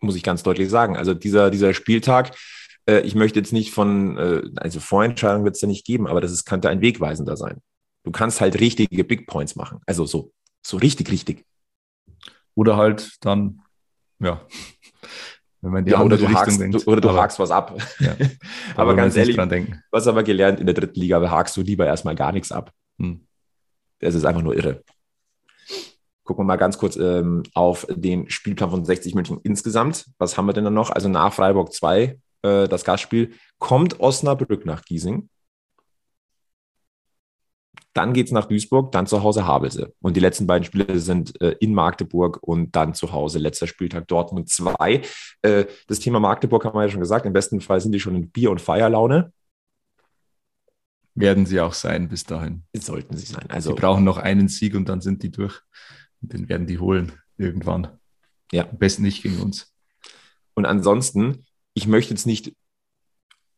[0.00, 0.96] Muss ich ganz deutlich sagen.
[0.96, 2.34] Also dieser, dieser Spieltag,
[2.86, 6.20] äh, ich möchte jetzt nicht von, äh, also Vorentscheidungen wird es ja nicht geben, aber
[6.20, 7.58] das ist, könnte ein wegweisender sein.
[8.04, 9.80] Du kannst halt richtige Big Points machen.
[9.86, 10.32] Also so,
[10.64, 11.44] so richtig, richtig.
[12.54, 13.62] Oder halt dann,
[14.18, 14.44] ja,
[15.62, 16.86] wenn man die ja, oder du Richtung hakst, denkt.
[16.88, 17.80] Oder du aber, hakst was ab.
[18.00, 18.16] Ja.
[18.76, 19.38] aber, ganz ehrlich,
[19.90, 22.72] was aber gelernt in der dritten Liga, hakst du lieber erstmal gar nichts ab.
[22.98, 23.26] Hm.
[24.00, 24.82] Das ist einfach nur irre.
[26.24, 30.06] Gucken wir mal ganz kurz ähm, auf den Spielplan von 60 München insgesamt.
[30.18, 30.90] Was haben wir denn da noch?
[30.90, 35.28] Also nach Freiburg 2 äh, das Gastspiel, kommt Osnabrück nach Giesing.
[37.94, 39.92] Dann geht es nach Duisburg, dann zu Hause Havelse.
[40.00, 43.38] Und die letzten beiden Spiele sind äh, in Magdeburg und dann zu Hause.
[43.38, 45.02] Letzter Spieltag Dortmund 2.
[45.42, 47.26] Äh, das Thema Magdeburg haben wir ja schon gesagt.
[47.26, 49.32] Im besten Fall sind die schon in Bier- und Feierlaune.
[51.14, 52.64] Werden sie auch sein bis dahin.
[52.74, 53.44] Sollten sie sein.
[53.50, 55.60] Also, sie brauchen noch einen Sieg und dann sind die durch.
[56.22, 57.98] Und den werden die holen irgendwann.
[58.52, 58.68] Ja.
[58.70, 59.74] Am besten nicht gegen uns.
[60.54, 61.44] Und ansonsten
[61.74, 62.52] ich möchte jetzt nicht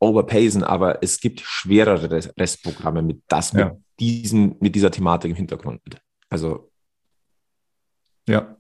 [0.01, 3.67] overpacen, aber es gibt schwerere Restprogramme mit das, ja.
[3.67, 5.81] mit, diesen, mit dieser Thematik im Hintergrund.
[6.29, 6.71] Also.
[8.29, 8.57] Ja.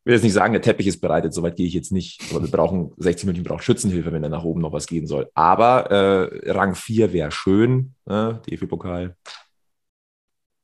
[0.00, 2.22] Ich will jetzt nicht sagen, der Teppich ist bereitet, soweit gehe ich jetzt nicht.
[2.30, 5.30] Aber wir brauchen 60 Minuten, braucht Schützenhilfe, wenn da nach oben noch was gehen soll.
[5.34, 8.40] Aber äh, Rang 4 wäre schön, ne?
[8.46, 9.16] DFB-Pokal.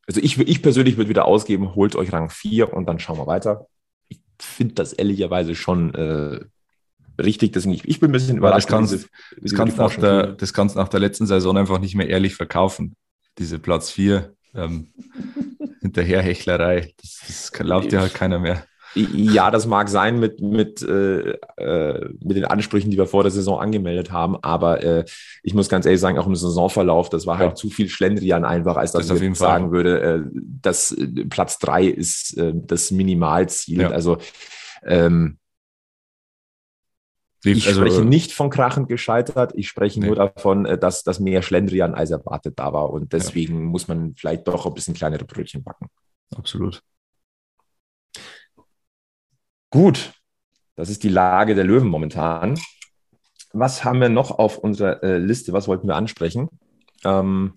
[0.07, 3.27] Also ich, ich persönlich würde wieder ausgeben, holt euch Rang 4 und dann schauen wir
[3.27, 3.67] weiter.
[4.09, 6.41] Ich finde das ehrlicherweise schon äh,
[7.19, 7.53] richtig.
[7.53, 8.67] Deswegen, ich, ich bin ein bisschen überrascht.
[8.67, 9.09] Das kannst, diese,
[9.41, 12.97] das, kannst nach der, das kannst nach der letzten Saison einfach nicht mehr ehrlich verkaufen.
[13.39, 14.89] Diese Platz 4 ähm,
[15.81, 16.93] Hinterherhechlerei.
[17.01, 18.65] Das, das glaubt ja halt keiner mehr.
[18.97, 23.31] Ja, das mag sein mit, mit, äh, äh, mit den Ansprüchen, die wir vor der
[23.31, 25.05] Saison angemeldet haben, aber äh,
[25.43, 27.55] ich muss ganz ehrlich sagen, auch im Saisonverlauf, das war halt ja.
[27.57, 30.21] zu viel Schlendrian einfach, als dass das ich sagen würde, äh,
[30.63, 33.83] dass äh, Platz drei ist das Minimalziel.
[33.83, 33.91] Ja.
[33.91, 34.17] Also
[34.83, 35.37] ähm,
[37.53, 40.07] Ich Also, spreche nicht von krachend gescheitert, ich spreche Nee.
[40.07, 44.15] nur davon, äh, dass, dass mehr Schlendrian als erwartet da war und deswegen muss man
[44.17, 45.89] vielleicht doch ein bisschen kleinere Brötchen backen.
[46.35, 46.83] Absolut.
[49.71, 50.13] Gut,
[50.75, 52.59] das ist die Lage der Löwen momentan.
[53.53, 55.53] Was haben wir noch auf unserer äh, Liste?
[55.53, 56.49] Was wollten wir ansprechen?
[57.05, 57.55] Ähm,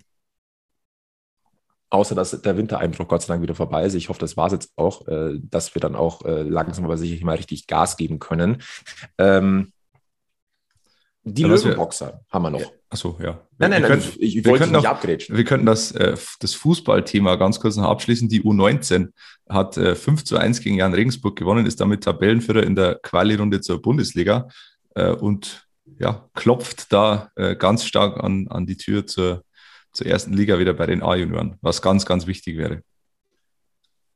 [1.90, 3.94] außer dass der Wintereinbruch Gott sei Dank wieder vorbei ist.
[3.94, 6.96] Ich hoffe, das war es jetzt auch, äh, dass wir dann auch äh, langsam aber
[6.96, 8.62] sicher mal richtig Gas geben können.
[9.18, 9.72] Ähm,
[11.22, 12.72] die Ja, was wir- Löwenboxer haben wir noch.
[12.88, 13.40] Achso, ja.
[13.58, 15.36] Nein, nein, wir nein, können, ich, ich wollte nicht abgrätschen.
[15.36, 18.28] wir könnten das, äh, das Fußballthema ganz kurz noch abschließen.
[18.28, 19.10] Die U19
[19.48, 23.60] hat äh, 5 zu 1 gegen Jan Regensburg gewonnen, ist damit Tabellenführer in der Quali-Runde
[23.60, 24.48] zur Bundesliga
[24.94, 25.66] äh, und
[25.98, 29.44] ja, klopft da äh, ganz stark an, an die Tür zur,
[29.92, 32.82] zur ersten Liga wieder bei den A-Junioren, was ganz, ganz wichtig wäre.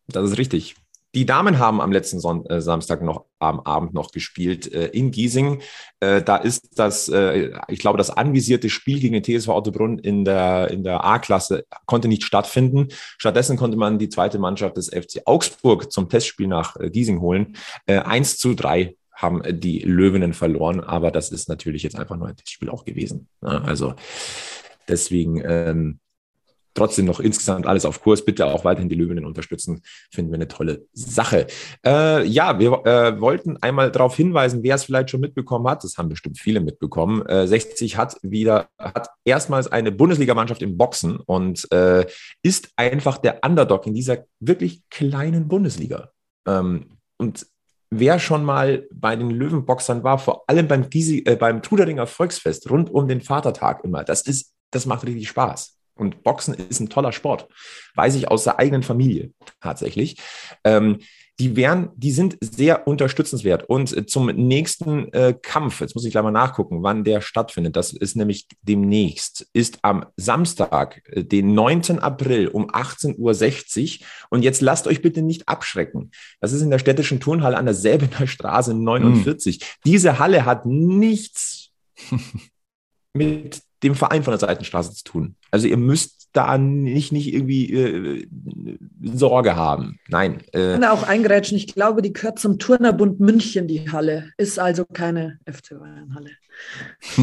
[0.09, 0.75] Das ist richtig.
[1.15, 5.11] Die Damen haben am letzten Son äh, Samstag noch am Abend noch gespielt äh, in
[5.11, 5.63] Giesing.
[6.01, 10.25] Äh, da ist das, äh, ich glaube, das anvisierte Spiel gegen den TSV Ottobrunn in
[10.25, 12.89] der, in der A-Klasse konnte nicht stattfinden.
[13.19, 17.57] Stattdessen konnte man die zweite Mannschaft des FC Augsburg zum Testspiel nach äh, Giesing holen.
[17.87, 22.27] Äh, 1 zu 3 haben die Löwinnen verloren, aber das ist natürlich jetzt einfach nur
[22.27, 23.29] ein Testspiel auch gewesen.
[23.43, 23.95] Ja, also
[24.89, 26.01] deswegen ähm,
[26.75, 28.25] trotzdem noch insgesamt alles auf Kurs.
[28.25, 29.83] Bitte auch weiterhin die Löwinnen unterstützen.
[30.11, 31.47] Finden wir eine tolle Sache.
[31.85, 35.85] Äh, ja, wir äh, wollten einmal darauf hinweisen, wer es vielleicht schon mitbekommen hat.
[35.85, 37.25] Das haben bestimmt viele mitbekommen.
[37.27, 42.07] Äh, 60 hat wieder, hat erstmals eine Bundesligamannschaft im Boxen und äh,
[42.43, 46.11] ist einfach der Underdog in dieser wirklich kleinen Bundesliga.
[46.47, 47.47] Ähm, und
[47.91, 52.71] wer schon mal bei den Löwenboxern war, vor allem beim, Giesi, äh, beim Truderinger Volksfest
[52.71, 55.74] rund um den Vatertag immer, das ist, das macht richtig Spaß.
[55.97, 57.49] Und Boxen ist ein toller Sport.
[57.95, 60.17] Weiß ich aus der eigenen Familie tatsächlich.
[60.65, 60.99] Ähm,
[61.41, 63.69] die wären, die sind sehr unterstützenswert.
[63.69, 67.75] Und äh, zum nächsten äh, Kampf, jetzt muss ich gleich mal nachgucken, wann der stattfindet.
[67.75, 71.99] Das ist nämlich demnächst, ist am Samstag, äh, den 9.
[71.99, 74.07] April um 18.60 Uhr.
[74.31, 76.13] Und jetzt lasst euch bitte nicht abschrecken.
[76.41, 79.61] Das ist in der städtischen Turnhalle an der Säbener Straße 49.
[79.85, 81.71] Diese Halle hat nichts
[83.13, 85.37] mit dem Verein von der Seitenstraße zu tun.
[85.51, 88.27] Also ihr müsst da nicht, nicht irgendwie äh,
[89.03, 90.01] Sorge haben.
[90.09, 90.43] Nein.
[90.53, 91.57] Äh, kann auch eingrätschen.
[91.57, 94.33] Ich glaube, die gehört zum Turnerbund München, die Halle.
[94.37, 96.31] Ist also keine FC Bayern-Halle.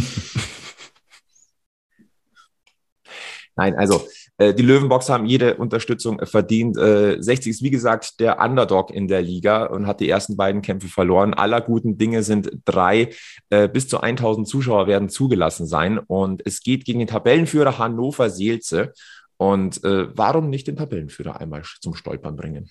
[3.57, 4.07] Nein, also
[4.53, 6.77] die Löwenboxer haben jede Unterstützung äh, verdient.
[6.77, 10.61] Äh, 60 ist wie gesagt der Underdog in der Liga und hat die ersten beiden
[10.61, 11.33] Kämpfe verloren.
[11.33, 13.11] Aller guten Dinge sind drei.
[13.49, 18.29] Äh, bis zu 1000 Zuschauer werden zugelassen sein und es geht gegen den Tabellenführer Hannover
[18.29, 18.93] Seelze.
[19.37, 22.69] Und äh, warum nicht den Tabellenführer einmal zum Stolpern bringen?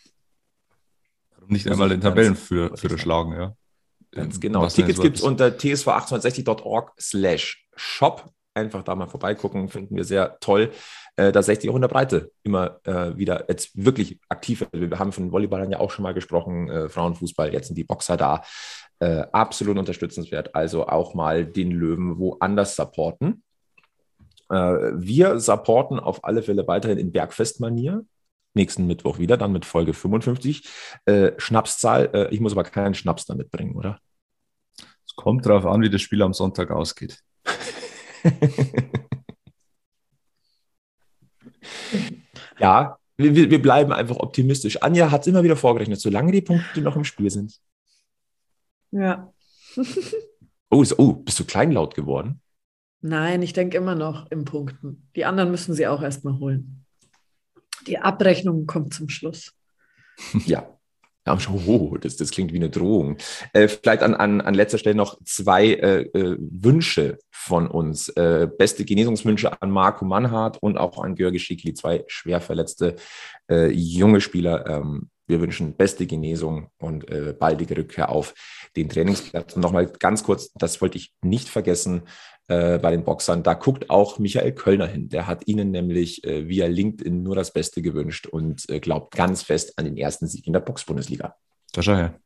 [1.35, 3.57] Warum nicht einmal den Tabellenführer schlagen, ja.
[4.13, 4.63] Ganz genau.
[4.63, 8.33] Was Tickets gibt es unter tsv1860.org slash shop.
[8.61, 10.71] Einfach da mal vorbeigucken, finden wir sehr toll.
[11.17, 14.67] Äh, da 60 auch in der Breite immer äh, wieder jetzt wirklich aktiv.
[14.71, 17.85] Also Wir haben von Volleyballern ja auch schon mal gesprochen, äh, Frauenfußball, jetzt sind die
[17.85, 18.43] Boxer da.
[18.99, 20.55] Äh, absolut unterstützenswert.
[20.55, 23.43] Also auch mal den Löwen woanders supporten.
[24.51, 28.05] Äh, wir supporten auf alle Fälle weiterhin in Bergfestmanier.
[28.53, 30.69] Nächsten Mittwoch wieder, dann mit Folge 55.
[31.07, 34.01] Äh, Schnapszahl, äh, ich muss aber keinen Schnaps da mitbringen, oder?
[35.07, 37.21] Es kommt darauf an, wie das Spiel am Sonntag ausgeht.
[42.59, 44.83] ja, wir, wir- bleiben einfach optimistisch.
[44.83, 47.61] Anja hat es immer wieder vorgerechnet, solange die Punkte noch im Spiel sind.
[48.91, 49.33] Ja.
[50.73, 52.41] Oh, ist, oh bist du kleinlaut geworden?
[53.01, 55.11] Nein, ich denke immer noch im Punkten.
[55.17, 56.87] Die anderen müssen sie auch erstmal holen.
[57.89, 59.53] Die Abrechnung kommt zum Schluss.
[60.47, 60.79] Ja.
[61.31, 63.17] Ja, schon, oh, das, das klingt wie eine Drohung.
[63.53, 68.09] Äh, vielleicht an, an, an letzter Stelle noch zwei äh, äh, Wünsche von uns.
[68.11, 72.97] Äh, beste Genesungswünsche an Marco Mannhardt und auch an Georgi Schickli, zwei schwer verletzte
[73.51, 74.67] äh, junge Spieler.
[74.67, 78.35] Ähm, wir wünschen beste Genesung und äh, baldige Rückkehr auf
[78.77, 79.55] den Trainingsplatz.
[79.55, 82.03] Und nochmal ganz kurz, das wollte ich nicht vergessen
[82.49, 83.43] äh, bei den Boxern.
[83.43, 85.09] Da guckt auch Michael Kölner hin.
[85.09, 89.43] Der hat ihnen nämlich äh, via LinkedIn nur das Beste gewünscht und äh, glaubt ganz
[89.43, 91.37] fest an den ersten Sieg in der Box-Bundesliga.
[91.73, 92.19] Da schau her.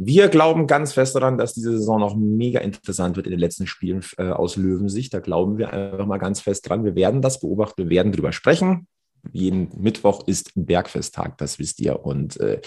[0.00, 3.66] Wir glauben ganz fest daran, dass diese Saison noch mega interessant wird in den letzten
[3.66, 5.12] Spielen äh, aus Löwensicht.
[5.12, 6.84] Da glauben wir einfach mal ganz fest dran.
[6.84, 8.86] Wir werden das beobachten, wir werden drüber sprechen.
[9.32, 12.04] Jeden Mittwoch ist Bergfesttag, das wisst ihr.
[12.04, 12.60] Und äh,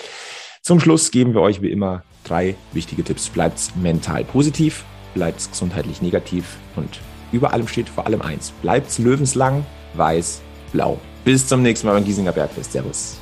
[0.61, 3.29] zum Schluss geben wir euch wie immer drei wichtige Tipps.
[3.29, 6.99] Bleibt mental positiv, bleibt gesundheitlich negativ und
[7.31, 8.51] über allem steht vor allem eins.
[8.61, 10.41] Bleibt löwenslang, weiß,
[10.71, 10.99] blau.
[11.23, 12.73] Bis zum nächsten Mal beim Giesinger Bergfest.
[12.73, 13.19] Servus.